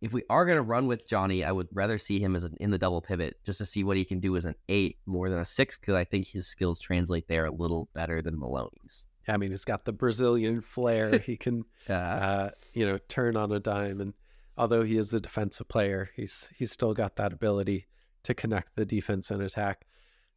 [0.00, 2.56] If we are going to run with Johnny, I would rather see him as an
[2.58, 5.28] in the double pivot just to see what he can do as an eight more
[5.28, 9.06] than a six because I think his skills translate there a little better than Maloney's.
[9.28, 11.18] I mean, he's got the Brazilian flair.
[11.24, 14.00] He can, uh, you know, turn on a dime.
[14.00, 14.14] And
[14.56, 17.86] although he is a defensive player, he's he's still got that ability
[18.24, 19.86] to connect the defense and attack.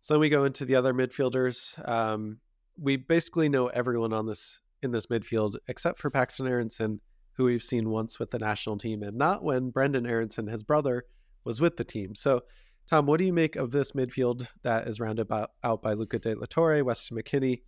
[0.04, 1.80] So then we go into the other midfielders.
[1.88, 2.39] Um,
[2.78, 7.00] we basically know everyone on this in this midfield except for Paxten Aaronson,
[7.38, 11.06] who we've seen once with the national team, and not when Brendan Aaronson, his brother,
[11.46, 12.16] was with the team.
[12.16, 12.42] So,
[12.89, 16.20] Tom, what do you make of this midfield that is rounded by, out by Luca
[16.20, 17.62] De La Torre, Weston McKennie,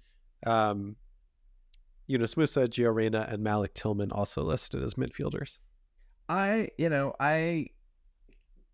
[0.45, 0.97] um,
[2.05, 5.59] Yunus Musah, Gio Reyna, and Malik Tillman also listed as midfielders?
[6.27, 7.67] I, you know, I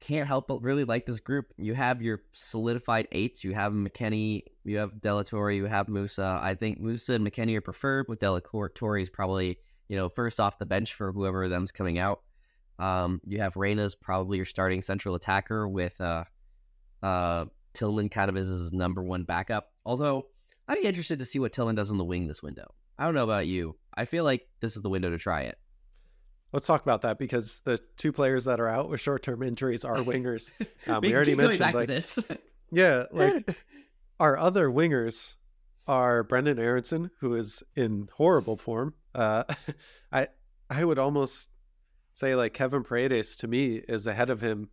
[0.02, 1.54] can't help but really like this group.
[1.58, 3.44] You have your solidified eights.
[3.44, 6.42] You have McKennie, you have De La Torre, you have Musah.
[6.42, 10.10] I think Musah and McKennie are preferred, with De La Torre is probably, you know,
[10.10, 12.22] first off the bench for whoever them's coming out.
[12.80, 16.24] Um, you have Reyna's probably your starting central attacker with uh,
[17.04, 19.72] uh, Tillman kind of as his number one backup.
[19.86, 20.28] Although
[20.68, 22.74] I'd be interested to see what Tillman does on the wing this window.
[22.98, 23.76] I don't know about you.
[23.94, 25.58] I feel like this is the window to try it.
[26.54, 29.98] Let's talk about that because the two players that are out with short-term injuries are
[29.98, 30.52] wingers.
[30.88, 32.18] Um, we already mentioned like this.
[32.72, 33.56] yeah, like
[34.20, 35.36] our other wingers
[35.88, 38.96] are Brendan Aaronson, who is in horrible form.
[39.14, 39.44] Uh,
[40.12, 40.28] I
[40.72, 41.52] I would almost
[42.14, 44.70] say like Kevin Paredes to me is ahead of him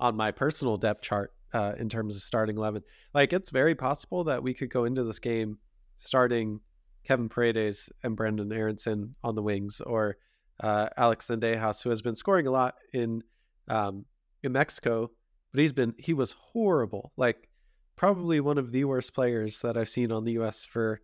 [0.00, 2.82] on my personal depth chart uh, in terms of starting eleven.
[3.14, 5.58] Like it's very possible that we could go into this game
[5.98, 6.60] starting
[7.04, 10.16] Kevin Paredes and Brendan Aaronson on the wings, or
[10.60, 13.22] uh, Alex Zendejas, who has been scoring a lot in
[13.68, 14.04] um,
[14.42, 15.10] in Mexico,
[15.52, 17.48] but he's been he was horrible, like
[17.96, 20.64] probably one of the worst players that I've seen on the U.S.
[20.64, 21.00] for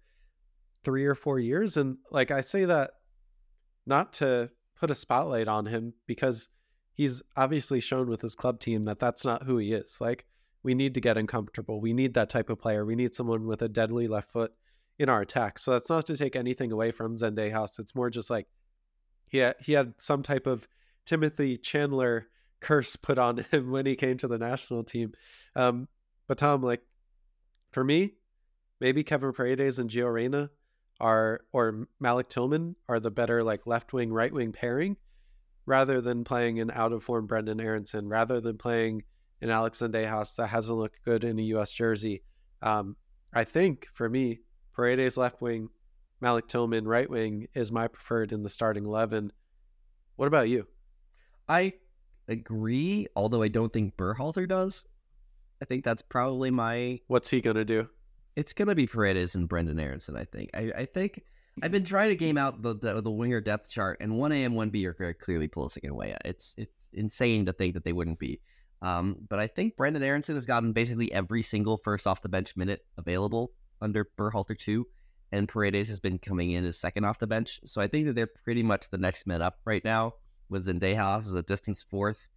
[0.85, 2.93] three or four years, and like I say that
[3.87, 6.49] not to put a spotlight on him because
[6.95, 9.99] he's obviously shown with his club team that that's not who he is.
[10.01, 10.27] Like
[10.63, 11.81] we need to get uncomfortable.
[11.81, 12.85] We need that type of player.
[12.85, 14.53] We need someone with a deadly left foot
[14.99, 15.59] in our attack.
[15.59, 17.79] So that's not to take anything away from Zendejas.
[17.79, 18.47] It's more just like
[19.29, 20.69] he had, he had some type of
[21.05, 22.29] Timothy Chandler
[22.61, 25.13] curse put on him when he came to the national team.
[25.57, 25.89] Um,
[26.27, 26.83] but Tom, like
[27.73, 28.15] for me,
[28.81, 30.51] maybe Kevin Paredes and Gio Reyna
[31.01, 34.97] are or Malik Tillman are the better like left wing right wing pairing
[35.69, 39.03] rather than playing an out of form Brendan Aaronson, rather than playing
[39.43, 41.73] an Alex Zendejas that hasn't looked good in a U.S.
[41.73, 42.23] jersey.
[42.63, 42.97] Um,
[43.35, 44.41] I think for me,
[44.75, 45.69] Paredes left wing,
[46.21, 49.33] Malik Tillman, right wing, is my preferred in the starting 11.
[50.17, 50.67] What about you?
[51.49, 51.75] I
[52.27, 54.85] agree, although I don't think Berhalter does.
[55.63, 57.01] I think that's probably my.
[57.07, 57.89] What's he going to do?
[58.37, 60.51] It's going to be Paredes and Brendan Aaronson, I think.
[60.55, 61.23] I, I think.
[61.61, 64.55] I've been trying to game out the, the, the winger depth chart, and 1A and
[64.55, 66.19] 1B are clearly pulling Weah.
[66.25, 68.41] It's it's insane to think that they wouldn't be.
[68.81, 72.57] Um, but I think Brendan Aaronson has gotten basically every single first off the bench
[72.57, 73.51] minute available
[73.81, 74.87] under Berhalter too
[75.31, 77.61] and Paredes has been coming in as second off the bench.
[77.67, 80.15] So I think that they're pretty much the next men up right now
[80.49, 82.29] with Zendejas as a distance fourth.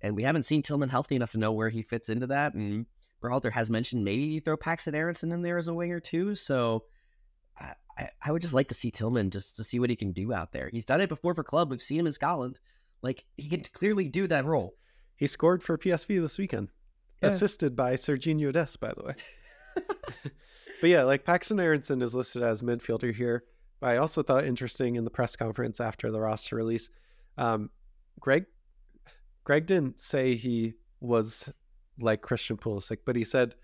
[0.00, 2.54] And we haven't seen Tillman healthy enough to know where he fits into that.
[2.54, 2.86] And
[3.22, 6.34] Berhalter has mentioned maybe you throw Paxten Aaronson in there as a winger too.
[6.34, 6.84] So
[8.00, 10.32] I, I, would just like to see Tillman just to see what he can do
[10.32, 10.70] out there.
[10.72, 11.70] He's done it before for club.
[11.70, 12.58] We've seen him in Scotland.
[13.02, 14.74] Like he can clearly do that role.
[15.16, 16.68] He scored for PSV this weekend,
[17.22, 17.28] yeah.
[17.28, 19.14] assisted by Serginho Dest, by the way.
[20.80, 23.44] But yeah, like Paxten Aaronson is listed as midfielder here.
[23.80, 26.90] But I also thought interesting in the press conference after the roster release,
[27.38, 27.70] um,
[28.18, 28.46] Gregg
[29.44, 31.50] Gregg didn't say he was
[31.98, 33.54] like Christian Pulisic, but he said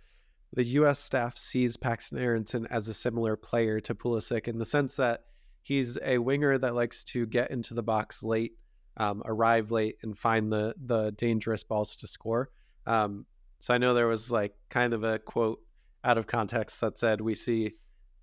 [0.53, 0.99] the U.S.
[0.99, 5.25] staff sees Paxten Aaronson as a similar player to Pulisic in the sense that
[5.63, 8.53] he's a winger that likes to get into the box late,
[8.97, 12.51] um, arrive late, and find the the dangerous balls to score.
[12.87, 13.27] Um,
[13.59, 15.61] so I know there was like kind of a quote
[16.07, 17.75] out of context that said we see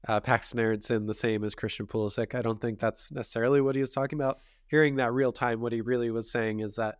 [0.07, 2.33] uh, Paxten Aaronson the same as Christian Pulisic.
[2.33, 4.39] I don't think that's necessarily what he was talking about.
[4.67, 6.95] Hearing that real time, what he really was saying is that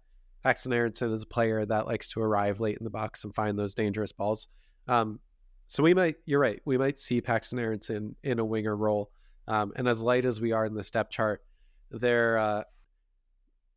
[0.45, 3.57] Paxten Aaronson is a player that likes to arrive late in the box and find
[3.57, 4.47] those dangerous balls.
[4.87, 5.19] Um,
[5.67, 9.09] So we might, you're right, we might see Paxten Aaronson in a winger role.
[9.47, 11.41] Um, and as light as we are in the step chart,
[11.89, 12.63] there uh,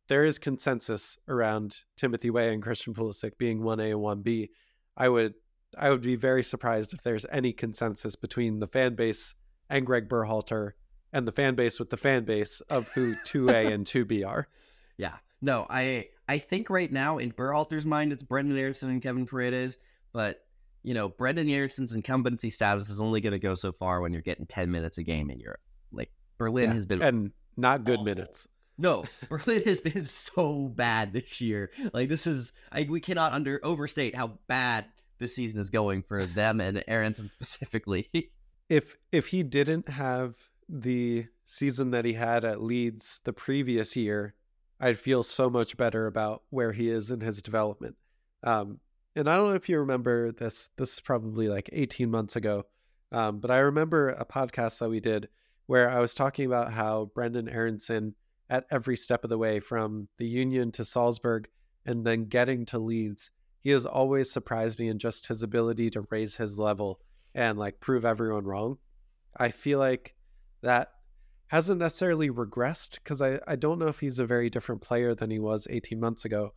[0.07, 4.51] there is consensus around Timothy Weah and Christian Pulisic being one A and one B.
[4.95, 5.33] I would
[5.79, 9.35] I would be very surprised if there's any consensus between the fan base
[9.69, 10.71] and Gregg Berhalter
[11.13, 14.23] and the fan base with the fan base of who two A and two B
[14.23, 14.47] are.
[14.97, 19.25] Yeah, no, I I think right now in Berhalter's mind it's Brendan Aaronson and Kevin
[19.25, 19.77] Paredes,
[20.13, 20.45] but
[20.83, 24.21] you know Brendan Aaronson's incumbency status is only going to go so far when you're
[24.21, 25.61] getting ten minutes a game in Europe.
[25.91, 28.05] Like Berlin yeah, has been and not good awful.
[28.05, 28.47] minutes.
[28.77, 31.71] No, Berlin has been so bad this year.
[31.93, 34.85] Like this is, I, we cannot under overstate how bad
[35.19, 38.09] this season is going for them and Aaronson specifically.
[38.69, 40.35] if if he didn't have
[40.69, 44.33] the season that he had at Leeds the previous year,
[44.79, 47.95] I'd feel so much better about where he is in his development.
[48.43, 48.79] Um,
[49.15, 50.69] and I don't know if you remember this.
[50.77, 52.65] This is probably like 18 months ago,
[53.11, 55.29] um, but I remember a podcast that we did
[55.65, 58.15] where I was talking about how Brendan Aaronson
[58.49, 61.49] at every step of the way from the Union to Salzburg
[61.85, 63.31] and then getting to Leeds.
[63.61, 66.99] He has always surprised me in just his ability to raise his level
[67.33, 68.77] and like prove everyone wrong.
[69.35, 70.15] I feel like
[70.61, 70.91] that
[71.47, 75.31] hasn't necessarily regressed because I, I don't know if he's a very different player than
[75.31, 76.53] he was 18 months ago,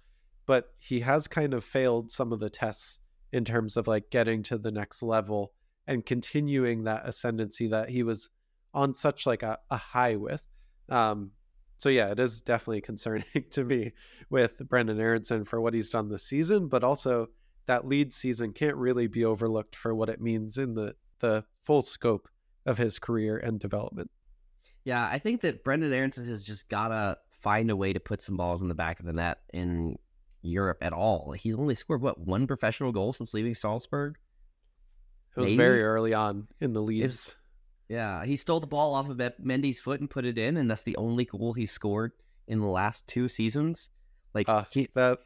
[0.46, 2.98] but he has kind of failed some of the tests
[3.32, 5.52] in terms of like getting to the next level
[5.86, 8.28] and continuing that ascendancy that he was
[8.74, 10.44] on such like a, a high with.
[10.88, 11.32] Um,
[11.80, 13.92] so yeah, it is definitely concerning to me
[14.28, 17.28] with Brendan Aaronson for what he's done this season, but also
[17.64, 21.80] that Leeds season can't really be overlooked for what it means in the the full
[21.80, 22.28] scope
[22.66, 24.10] of his career and development.
[24.84, 28.36] Yeah, I think that Brendan Aaronson has just gotta find a way to put some
[28.36, 29.96] balls in the back of the net in
[30.42, 31.32] Europe at all.
[31.32, 34.18] He's only scored what one professional goal since leaving Salzburg.
[35.34, 35.56] It was Maybe?
[35.56, 37.36] very early on in the Leeds.
[37.90, 40.84] Yeah, he stole the ball off of Mendy's foot and put it in, and that's
[40.84, 42.12] the only goal he scored
[42.46, 43.90] in the last two seasons.
[44.32, 45.18] Like uh, he, that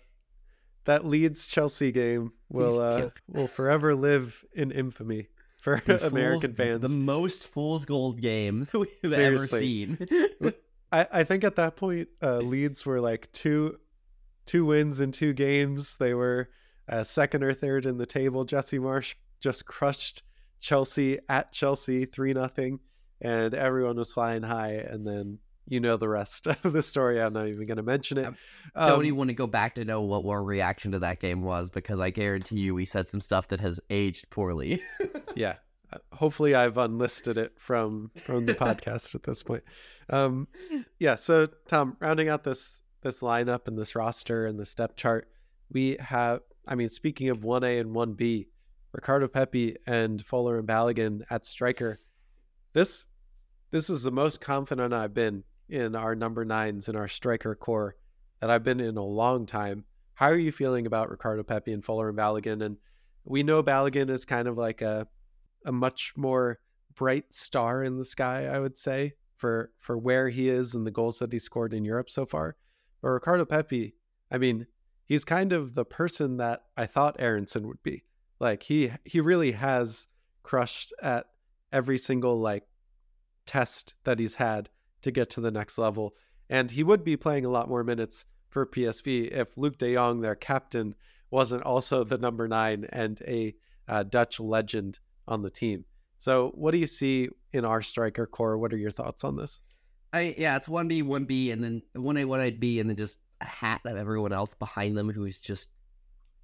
[0.87, 5.29] that Leeds Chelsea game will uh, will forever live in infamy
[5.61, 6.81] for American fans.
[6.81, 9.85] The most fool's gold game we've Seriously.
[9.85, 9.98] ever seen.
[10.90, 13.79] I, I think at that point, uh, Leeds were like two
[14.46, 15.98] two wins in two games.
[15.98, 16.48] They were
[16.88, 18.46] uh, second or third in the table.
[18.46, 20.22] Jesse Marsch just crushed
[20.64, 22.81] Chelsea at Chelsea three nothing,
[23.20, 24.72] and everyone was flying high.
[24.72, 27.20] And then you know the rest of the story.
[27.20, 28.33] I'm not even going to mention it.
[28.74, 31.20] I don't um, even want to go back to know what our reaction to that
[31.20, 34.83] game was because I guarantee you we said some stuff that has aged poorly.
[35.37, 35.57] yeah,
[35.92, 39.64] uh, hopefully I've unlisted it from from the podcast at this point.
[40.09, 40.48] Um,
[40.98, 41.16] yeah.
[41.16, 45.29] So Tom, rounding out this this lineup and this roster and the step chart,
[45.70, 46.40] we have.
[46.66, 48.48] I mean, speaking of one A and one B,
[48.94, 51.98] Ricardo Pepi and Folarin Balogun at striker.
[52.74, 53.07] This
[53.72, 57.96] this is the most confident I've been in our number nines in our striker core
[58.40, 59.85] that I've been in a long time.
[60.14, 62.64] How are you feeling about Ricardo Pepi and Folarin Balogun?
[62.64, 62.76] And
[63.24, 65.09] we know Balogun is kind of like a
[65.66, 66.61] a much more
[66.94, 70.92] bright star in the sky, I would say, for for where he is and the
[70.92, 72.54] goals that he scored in Europe so far.
[73.02, 73.96] But Ricardo Pepi,
[74.30, 74.68] I mean,
[75.04, 78.04] he's kind of the person that I thought Aaronson would be.
[78.44, 80.07] Like he he really has
[80.42, 81.28] crushed at
[81.72, 82.64] every single like
[83.46, 84.68] test that he's had
[85.00, 86.14] to get to the next level.
[86.50, 90.20] And he would be playing a lot more minutes for PSV if Luuk de Jong,
[90.20, 90.94] their captain,
[91.30, 93.54] wasn't also the number nine and a
[93.88, 95.87] uh, Dutch legend on the team.
[96.18, 98.59] So, what do you see in our striker core?
[98.59, 99.62] What are your thoughts on this?
[100.12, 102.90] I yeah, it's one B, one B, and then one A, one A B, and
[102.90, 105.70] then just a hat of everyone else behind them who is just,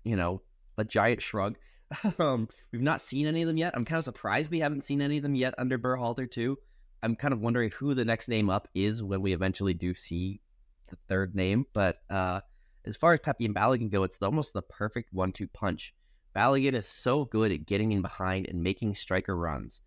[0.02, 0.40] you know,
[0.78, 1.58] a giant shrug.
[2.18, 3.74] um, we've not seen any of them yet.
[3.74, 6.58] I'm kind of surprised we haven't seen any of them yet under Berhalter too.
[7.02, 10.40] I'm kind of wondering who the next name up is when we eventually do see
[10.88, 11.66] the third name.
[11.72, 12.40] But uh,
[12.84, 15.94] as far as Pepi and Balogun go, it's almost the perfect one-two punch.
[16.36, 19.82] Balogun is so good at getting in behind and making striker runs,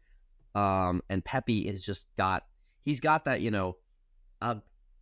[0.56, 2.44] um, and Pepi is just got
[2.84, 3.78] he's got that you know,
[4.42, 4.56] uh,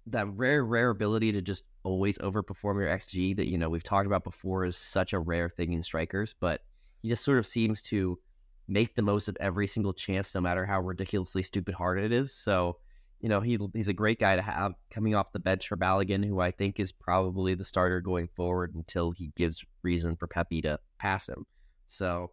[0.06, 4.06] that rare rare ability to just always overperform your xG that you know we've talked
[4.06, 6.62] about before is such a rare thing in strikers, but
[7.02, 8.20] he just sort of seems to
[8.68, 12.34] make the most of every single chance, no matter how ridiculously stupid hard it is.
[12.34, 12.78] So,
[13.20, 16.26] you know, he he's a great guy to have coming off the bench for Balogun,
[16.26, 20.62] who I think is probably the starter going forward until he gives reason for Pepi
[20.62, 21.46] to pass him.
[21.88, 22.32] So,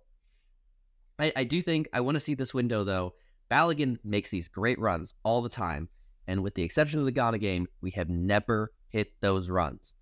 [1.19, 3.15] I, I do think I want to see this window though.
[3.51, 5.89] Balogun makes these great runs all the time,
[6.27, 9.95] and with the exception of the Ghana game, we have never hit those runs.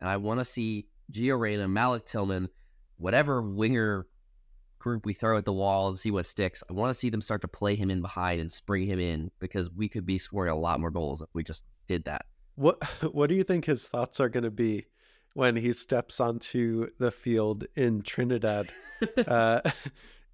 [0.00, 2.48] And I want to see Gio Reyna, Malik Tillman,
[3.00, 4.06] whatever winger
[4.78, 6.62] group we throw at the wall and see what sticks.
[6.68, 9.30] I want to see them start to play him in behind and spring him in
[9.38, 12.26] because we could be scoring a lot more goals if we just did that.
[12.54, 12.82] What
[13.12, 14.86] What do you think his thoughts are going to be
[15.34, 18.72] when he steps onto the field in Trinidad?
[19.26, 19.60] uh,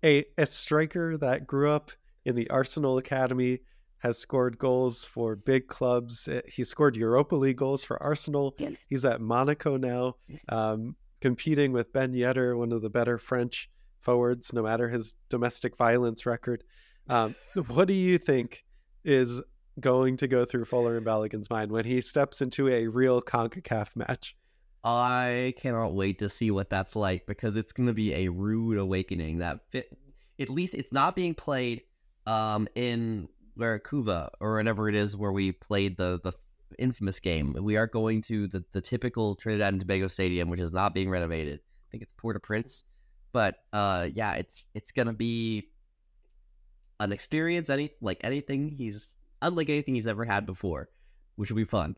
[0.05, 1.93] a a striker that grew up
[2.25, 3.61] in the Arsenal academy
[3.99, 6.29] has scored goals for big clubs.
[6.29, 8.55] Uh, he scored Europa League goals for Arsenal.
[8.89, 10.17] He's at Monaco now,
[10.49, 15.77] um, competing with Ben Yedder, one of the better French forwards, no matter his domestic
[15.77, 16.63] violence record.
[17.09, 17.35] Um,
[17.67, 18.65] what do you think
[19.05, 19.43] is
[19.81, 24.37] going to go through Folarin Balogun's mind when he steps into a real CONCACAF match?
[24.85, 28.79] I cannot wait to see what that's like because it's going to be a rude
[28.79, 29.39] awakening.
[29.39, 29.99] That fit,
[30.39, 31.83] at least it's not being played
[32.25, 36.35] um, in Vancouver or whatever it is where we played the the
[36.79, 37.57] infamous game.
[37.61, 41.11] We are going to the, the typical Trinidad and Tobago Stadium, which is not being
[41.11, 41.61] renovated.
[41.61, 42.85] I think it's Port-au-Prince,
[43.33, 45.69] but uh, yeah, it's it's gonna be
[47.01, 47.71] an experience.
[47.71, 49.07] Any like anything he's
[49.43, 50.89] unlike anything he's ever had before,
[51.37, 51.97] which will be fun.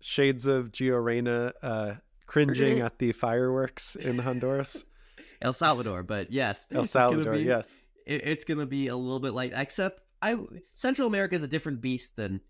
[0.00, 1.94] Shades of Gio Reyna uh,
[2.26, 4.84] cringing at the fireworks in Honduras.
[5.40, 9.34] El Salvador, but yes, El Salvador, be, yes, it, it's gonna be a little bit
[9.34, 10.36] like except I
[10.74, 12.40] Central America is a different beast than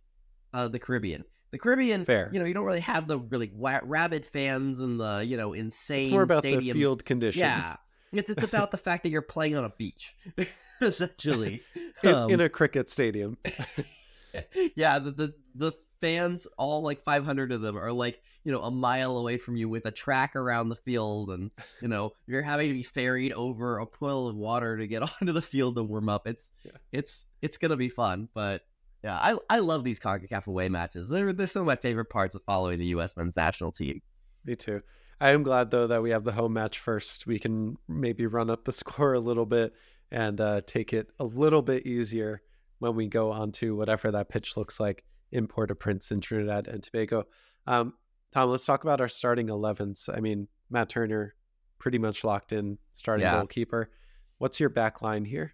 [0.54, 1.24] uh, the Caribbean.
[1.50, 2.28] The Caribbean, Fair.
[2.32, 6.00] you know, you don't really have the really rabid fans and the you know insane.
[6.02, 6.76] It's more about stadium.
[6.76, 7.40] the field conditions.
[7.40, 7.74] Yeah,
[8.12, 10.14] it's it's about the fact that you're playing on a beach,
[10.82, 11.62] essentially,
[12.02, 13.38] in, Um, in a cricket stadium.
[14.76, 18.70] yeah, the, the the fans, all like 500 of them, are like you know a
[18.70, 22.68] mile away from you with a track around the field, and you know you're having
[22.68, 26.08] to be ferried over a pool of water to get onto the field to warm
[26.08, 26.26] up.
[26.26, 26.72] It's Yeah.
[26.92, 28.62] it's it's gonna be fun, but
[29.04, 31.08] yeah, I I love these Concacaf away matches.
[31.08, 33.16] They're they're some of my favorite parts of following the U.S.
[33.16, 34.00] men's national team.
[34.44, 34.82] Me too.
[35.20, 37.26] I am glad though that we have the home match first.
[37.26, 39.72] We can maybe run up the score a little bit
[40.10, 42.40] and uh, take it a little bit easier
[42.78, 46.82] when we go on to whatever that pitch looks like in Port-au-Prince in Trinidad and
[46.82, 47.24] Tobago.
[47.66, 47.94] Um,
[48.32, 50.08] Tom, let's talk about our starting 11s.
[50.16, 51.34] I mean, Matt Turner
[51.78, 53.36] pretty much locked in starting Yeah.
[53.36, 53.90] goalkeeper.
[54.38, 55.52] What's your back line here?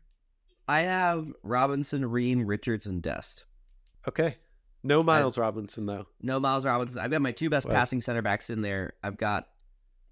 [0.66, 3.44] I have Robinson, Ream, Richards, and Dest.
[4.08, 4.36] Okay.
[4.82, 6.06] No Miles Robinson though.
[6.20, 7.00] No Miles Robinson.
[7.00, 8.94] I've got my two best Well- passing center backs in there.
[9.02, 9.48] I've got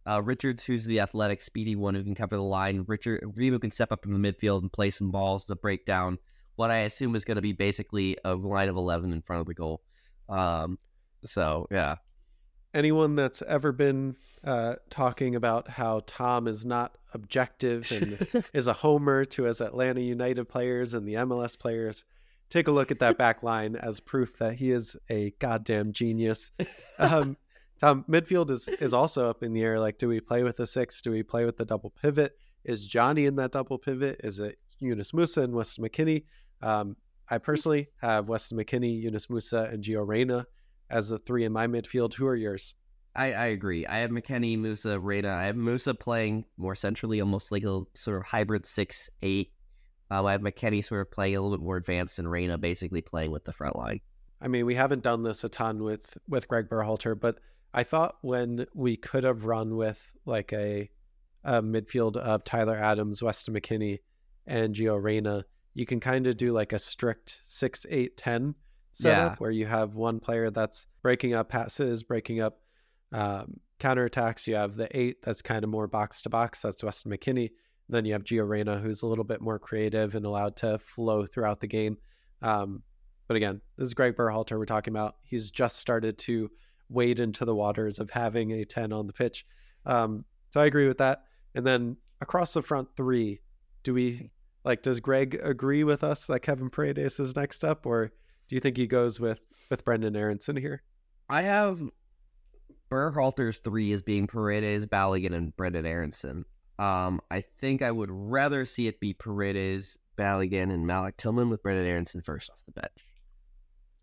[0.09, 2.85] uh, Richards, who's the athletic, speedy one who can cover the line.
[2.88, 5.85] Richard Ream, who can step up in the midfield and play some balls to break
[5.85, 6.19] down
[6.57, 9.47] what I assume is going to be basically a line of eleven in front of
[9.47, 9.83] the goal.
[10.29, 10.79] Um,
[11.25, 11.97] so yeah,
[12.75, 18.73] anyone that's ever been uh, talking about how Tom is not objective and is a
[18.73, 22.05] homer to his Atlanta United players and the MLS players,
[22.49, 26.51] take a look at that back line as proof that he is a goddamn genius.
[26.99, 27.37] Um,
[27.81, 29.81] Tom, midfield is is also up in the air.
[29.81, 31.03] Like, do we play with the six?
[31.03, 32.37] Do we play with the double pivot?
[32.65, 34.21] Is Johnny in that double pivot?
[34.23, 36.25] Is it Yunus Musah and Weston McKennie?
[36.61, 36.97] Um,
[37.29, 40.47] I personally have Weston McKennie, Yunus Musah, and Gio Reyna
[40.93, 42.15] as the three in my midfield.
[42.15, 42.77] Who are yours?
[43.17, 43.87] I, I agree.
[43.87, 45.31] I have McKennie, Musah, Reyna.
[45.31, 49.53] I have Musah playing more centrally, almost like a sort of hybrid six eight.
[50.11, 53.01] Um, I have McKennie sort of playing a little bit more advanced, and Reyna basically
[53.01, 54.01] playing with the front line.
[54.41, 57.39] I mean, we haven't done this a ton with with Gregg Berhalter, but
[57.75, 60.91] I thought when we could have run with like a,
[61.45, 64.01] a midfield of Tyler Adams, Weston McKennie,
[64.47, 68.55] and Gio Reyna, you can kind of do like a strict six, eight, ten
[68.93, 69.37] setup Yeah.
[69.39, 72.59] where you have one player that's breaking up passes, breaking up
[73.13, 74.47] um, counterattacks.
[74.47, 76.63] You have the eight that's kind of more box to box.
[76.63, 77.51] That's Weston McKennie.
[77.89, 81.27] Then you have Gio Reyna, who's a little bit more creative and allowed to flow
[81.27, 81.99] throughout the game.
[82.41, 82.83] Um,
[83.29, 85.17] but again, this is Gregg Berhalter we're talking about.
[85.23, 86.51] He's just started to
[86.89, 89.45] wade into the waters of having a 10 on the pitch.
[89.87, 91.25] Um, so I agree with that.
[91.55, 93.41] And then across the front three,
[93.85, 94.31] do we
[94.65, 98.13] like does Gregg agree with us that Kevin Paredes is next up, or
[98.53, 100.83] do you think he goes with with Brenden Aaronson here?
[101.27, 101.81] I have
[102.91, 106.45] Berhalter's three as being Paredes, Balogun, and Brenden Aaronson.
[106.79, 111.63] Um, I think I would rather see it be Paredes, Balogun, and Malik Tillman with
[111.63, 113.07] Brenden Aaronson first off the bench.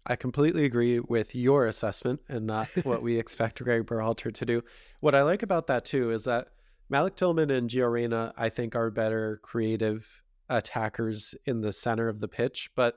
[0.08, 4.64] I completely agree with your assessment and not what we expect Gregg Berhalter to do.
[5.00, 6.48] What I like about that too is that
[6.90, 12.20] Malik Tillman and Gio Reyna, I think, are better creative attackers in the center of
[12.20, 12.72] the pitch.
[12.76, 12.96] But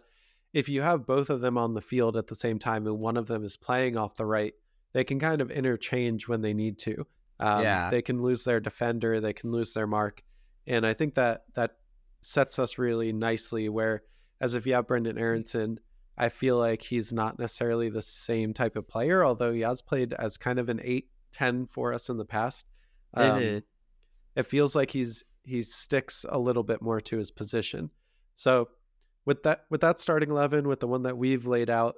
[0.53, 3.17] if you have both of them on the field at the same time and one
[3.17, 4.55] of them is playing off the right,
[4.93, 7.07] they can kind of interchange when they need to.
[7.41, 7.89] Um, Yeah.
[7.91, 10.23] They can lose their defender, they can lose their mark.
[10.67, 11.79] And I think that that
[12.21, 14.03] sets us really nicely where,
[14.41, 15.81] as if you have Brenden Aaronson,
[16.17, 20.13] I feel like he's not necessarily the same type of player, although he has played
[20.13, 22.67] as kind of an 8 10 for us in the past.
[23.15, 23.63] Um, Mhm.
[24.37, 27.91] it feels like he's he sticks a little bit more to his position.
[28.37, 28.69] So
[29.25, 31.97] with that with that starting eleven, with the one that we've laid out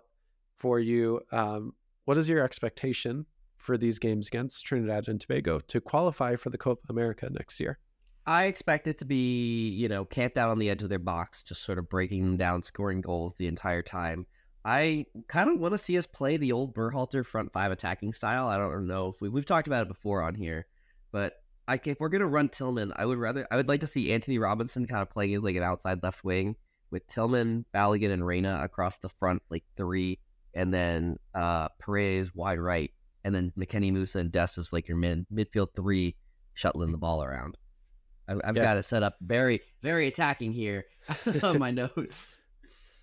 [0.56, 1.72] for you, um,
[2.04, 6.58] what is your expectation for these games against Trinidad and Tobago to qualify for the
[6.58, 7.78] Copa America next year?
[8.26, 11.42] I expect it to be, you know, camped out on the edge of their box,
[11.42, 14.26] just sort of breaking them down, scoring goals the entire time.
[14.64, 18.48] I kind of want to see us play the old Berhalter front five attacking style.
[18.48, 20.66] I don't know if we, we've talked about it before on here,
[21.12, 21.34] but
[21.68, 24.38] I, if we're gonna run Tillman, I would rather I would like to see Antonee
[24.38, 26.56] Robinson kind of playing as like an outside left wing
[26.90, 30.18] with Tillman, Balogun, and Reyna across the front like three,
[30.54, 32.90] and then uh Paredes wide right,
[33.24, 36.16] and then McKennie Musah and Dest as like your mid midfield three,
[36.54, 37.56] shuttling the ball around.
[38.28, 38.62] I, I've Yeah.
[38.62, 40.84] got it set up very very attacking here
[41.42, 42.36] on my notes.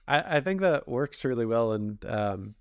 [0.07, 2.55] I, I think that works really well, and um,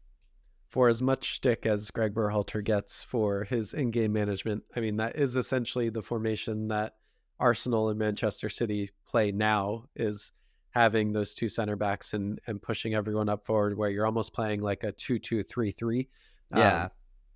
[0.69, 5.17] for as much stick as Gregg Berhalter gets for his in-game management, I mean that
[5.17, 6.95] is essentially the formation that
[7.41, 9.87] Arsenal and Manchester City play now.
[9.97, 10.33] Is
[10.71, 14.61] having those two center backs and and pushing everyone up forward, where you're almost playing
[14.61, 16.09] like a two-two-three-three.
[16.55, 16.85] Yeah.
[16.85, 16.91] Um,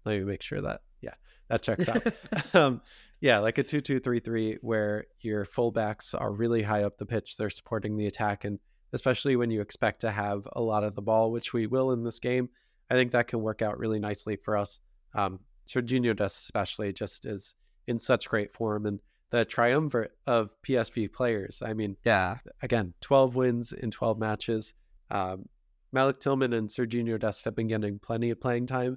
[0.04, 1.14] let me make sure that yeah
[1.48, 2.02] that checks out.
[2.54, 2.80] um,
[3.20, 7.36] yeah, like a two-two-three-three, where your fullbacks are really high up the pitch.
[7.36, 8.58] They're supporting the attack and
[8.94, 12.04] especially when you expect to have a lot of the ball, which we will in
[12.04, 12.48] this game.
[12.88, 14.78] I think that can work out really nicely for us.
[15.14, 17.56] Um, Serginho Dest especially just is
[17.88, 19.00] in such great form and
[19.34, 21.60] the triumvirate of PSV players.
[21.60, 24.74] I mean, yeah, again, 12 wins in 12 matches.
[25.10, 25.48] Um,
[25.92, 28.96] Malik Tillman and Serginho Dest have been getting plenty of playing time.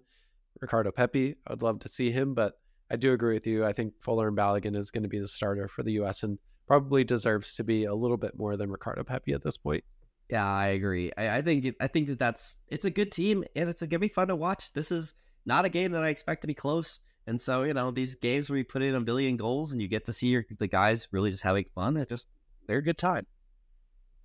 [0.61, 2.53] Ricardo Pepi, I'd love to see him, but
[2.91, 3.65] I do agree with you.
[3.65, 6.21] I think Folarin Balogun is going to be the starter for the U.S.
[6.21, 9.83] and probably deserves to be a little bit more than Ricardo Pepi at this point.
[10.29, 11.11] Yeah, I agree.
[11.17, 13.97] I, I think it, I think that that's it's a good team and it's gonna
[13.97, 14.71] be fun to watch.
[14.73, 15.15] This is
[15.47, 18.49] not a game that I expect to be close, and so you know these games
[18.49, 21.07] where you put in a billion goals and you get to see your, the guys
[21.11, 21.93] really just having fun.
[21.93, 22.27] They're just
[22.67, 23.27] they're a good time.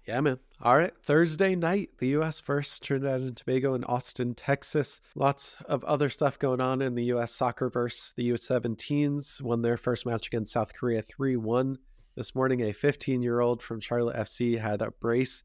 [0.06, 0.38] Yeah, man.
[0.60, 0.92] All right.
[1.04, 2.40] Thursday night, the U.S.
[2.40, 5.00] versus Trinidad and Tobago in Austin, Texas.
[5.14, 7.32] Lots of other stuff going on in the U.S.
[7.32, 8.12] soccer verse.
[8.16, 11.78] The U17s won their first match against South Korea 3 1.
[12.16, 15.44] This morning, a 15 year old from Charlotte FC had a brace.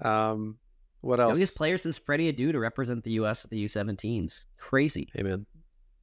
[0.00, 0.58] Um,
[1.00, 1.32] what else?
[1.32, 3.44] Youngest player since Freddie Adu to represent the U.S.
[3.44, 4.44] at the U17s.
[4.56, 5.08] Crazy.
[5.14, 5.46] Hey, man.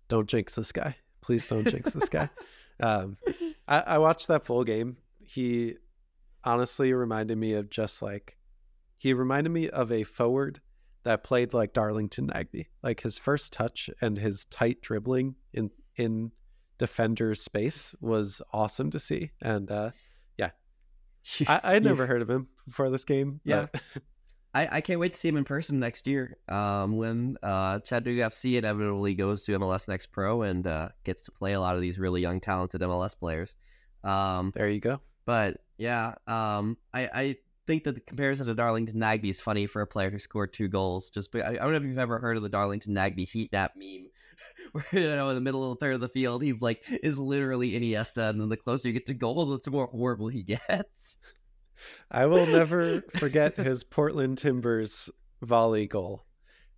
[0.07, 0.95] Don't jinx this guy.
[1.21, 2.29] Please don't jinx this guy.
[2.77, 3.15] Um,
[3.69, 4.97] I, I watched that full game.
[5.23, 5.75] He
[6.43, 8.35] honestly reminded me of just like
[8.97, 10.59] he reminded me of a forward
[11.03, 12.65] that played like Darlington Nagbe.
[12.83, 16.33] Like his first touch and his tight dribbling in in
[16.77, 19.31] defender's space was awesome to see.
[19.41, 19.91] And uh,
[21.47, 23.41] I, I had never heard of him before this game.
[23.43, 23.67] Yeah.
[24.55, 26.37] I, I can't wait to see him in person next year.
[26.47, 31.31] Um, when uh, Chattanooga FC inevitably goes to MLS Next Pro and uh, gets to
[31.33, 33.57] play a lot of these really young, talented MLS players.
[34.05, 35.01] Um, there you go.
[35.25, 37.35] but yeah, um, I, I
[37.67, 40.69] think that the comparison to Darlington Nagbe is funny for a player who scored two
[40.69, 41.09] goals.
[41.09, 43.73] Just I, I don't know if you've ever heard of the Darlington Nagbe heat map
[43.75, 44.07] meme,
[44.71, 47.17] where you know in the middle of the third of the field he like is
[47.17, 51.17] literally Iniesta, and then the closer you get to goal, the more horrible he gets.
[52.11, 55.09] I will never forget his Portland Timbers
[55.41, 56.25] volley goal.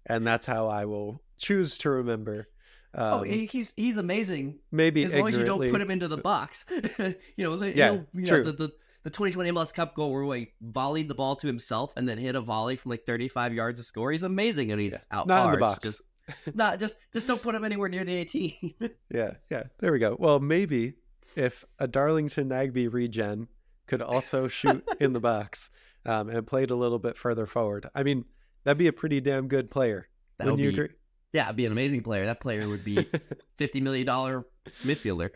[0.06, 2.48] And that's how I will choose to remember.
[2.94, 4.60] Um, oh, he's he's amazing.
[4.72, 6.66] maybe as long as you don't put him into the box.
[7.00, 8.44] you know, the, Yeah, you know, true.
[8.44, 8.70] the, the
[9.04, 12.36] the 2020 MLS Cup goal where he volleyed the ball to himself and then hit
[12.36, 14.12] a volley from like 35 yards to score.
[14.12, 15.80] He's amazing and he's Yeah, out not in the box.
[15.84, 16.02] Just,
[16.56, 18.74] not just just don't put him anywhere near the 18.
[19.14, 19.64] Yeah, yeah.
[19.80, 20.16] There we go.
[20.20, 20.94] Well, maybe
[21.36, 23.48] if a Darlington Nagbe regen
[23.88, 25.70] could also shoot in the box
[26.06, 28.26] um, and played a little bit further forward, I mean,
[28.64, 30.08] that'd be a pretty damn good player.
[30.38, 30.96] that Wouldn't you be, agree?
[31.34, 32.26] yeah, it'd be an amazing player.
[32.26, 33.08] That player would be
[33.58, 34.46] 50 million dollar
[34.84, 35.32] midfielder.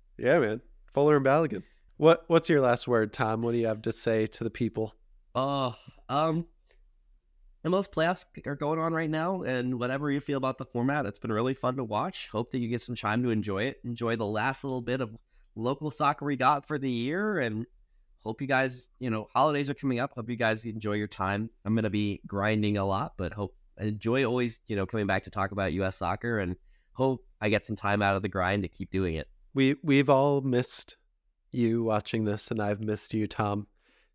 [0.18, 0.60] yeah, man.
[0.94, 1.62] Folarin Balogun.
[1.96, 3.42] What What's your last word, Tom?
[3.42, 4.94] What do you have to say to the people?
[5.34, 5.74] Oh,
[6.08, 6.46] um,
[7.64, 11.18] MLS playoffs are going on right now, and whatever you feel about the format, it's
[11.18, 12.28] been really fun to watch.
[12.28, 13.80] Hope that you get some time to enjoy it.
[13.84, 15.16] Enjoy the last little bit of
[15.56, 17.66] local soccer we got for the year, and
[18.28, 20.12] hope you guys, you know, holidays are coming up.
[20.14, 21.48] Hope you guys enjoy your time.
[21.64, 25.30] I'm gonna be grinding a lot, but hope enjoy always, you know, coming back to
[25.30, 25.96] talk about U.S.
[25.96, 26.56] soccer, and
[26.92, 29.28] hope I get some time out of the grind to keep doing it.
[29.54, 30.98] We we've all missed
[31.52, 33.66] you watching this, and I've missed you, Tom.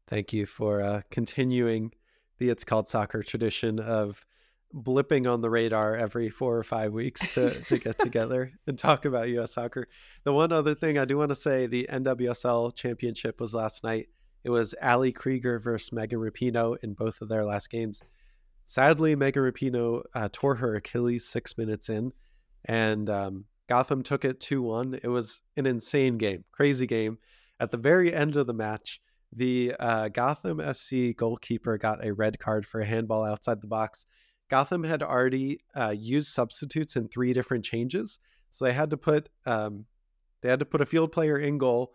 [0.08, 1.92] Thank you for uh, continuing
[2.38, 4.28] the It's Called Soccer tradition of
[4.74, 9.06] blipping on the radar every four or five weeks to, to get together and talk
[9.06, 9.54] about U.S.
[9.54, 9.88] soccer.
[10.24, 14.10] The one other thing I do want to say the NWSL championship was last night.
[14.44, 18.04] It was Ali Krieger versus Megan Rapinoe in both of their last games.
[18.66, 22.12] Sadly, Megan Rapinoe uh, tore her Achilles six minutes in,
[22.66, 25.00] and um, Gotham took it 2 1.
[25.04, 27.20] It was an insane game, crazy game.
[27.60, 29.02] at the very end of the match,
[29.36, 34.06] the uh, Gotham FC goalkeeper got a red card for a handball outside the box.
[34.54, 38.20] Gotham had already uh, used substitutes in three different changes,
[38.52, 39.86] so they had to put um,
[40.44, 41.92] they had to put a field player in goal.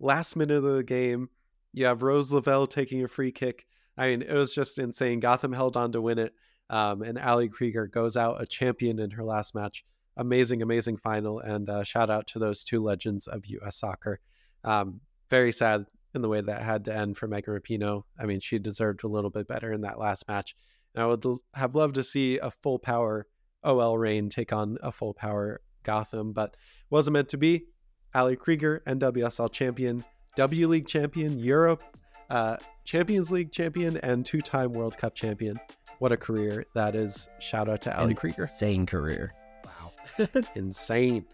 [0.00, 1.28] Last minute of the game,
[1.72, 3.64] you have Rose Lavelle taking a free kick.
[3.96, 5.20] I mean, it was just insane.
[5.20, 6.34] Gotham held on to win it,
[6.68, 9.84] um, and Ali Krieger goes out a champion in her last match.
[10.16, 13.76] Amazing, amazing final, and uh, shout out to those two legends of U.S.
[13.76, 14.18] soccer.
[14.64, 18.02] Um, very sad in the way that had to end for Megan Rapinoe.
[18.18, 20.56] I mean, she deserved a little bit better in that last match.
[20.94, 23.26] And I would l- have loved to see a full power
[23.62, 26.56] OL Reign take on a full power Gotham, but
[26.90, 27.66] wasn't meant to be.
[28.14, 30.04] Ali Krieger, NWSL champion,
[30.36, 31.82] W League champion, Europe
[32.30, 35.60] uh, Champions League champion, and two time World Cup champion.
[35.98, 37.28] What a career that is.
[37.40, 38.44] Shout out to Ali Krieger.
[38.44, 39.34] Insane career.
[39.64, 40.26] Wow.
[40.54, 41.26] Insane.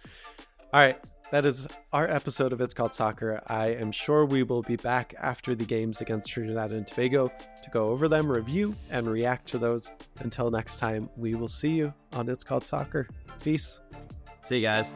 [0.72, 0.98] All right.
[1.32, 3.42] That is our episode of It's Called Soccer.
[3.48, 7.32] I am sure we will be back after the games against Trinidad and Tobago
[7.64, 9.90] to go over them, review, and react to those.
[10.20, 13.08] Until next time, we will see you on It's Called Soccer.
[13.42, 13.80] Peace.
[14.44, 14.94] See you guys.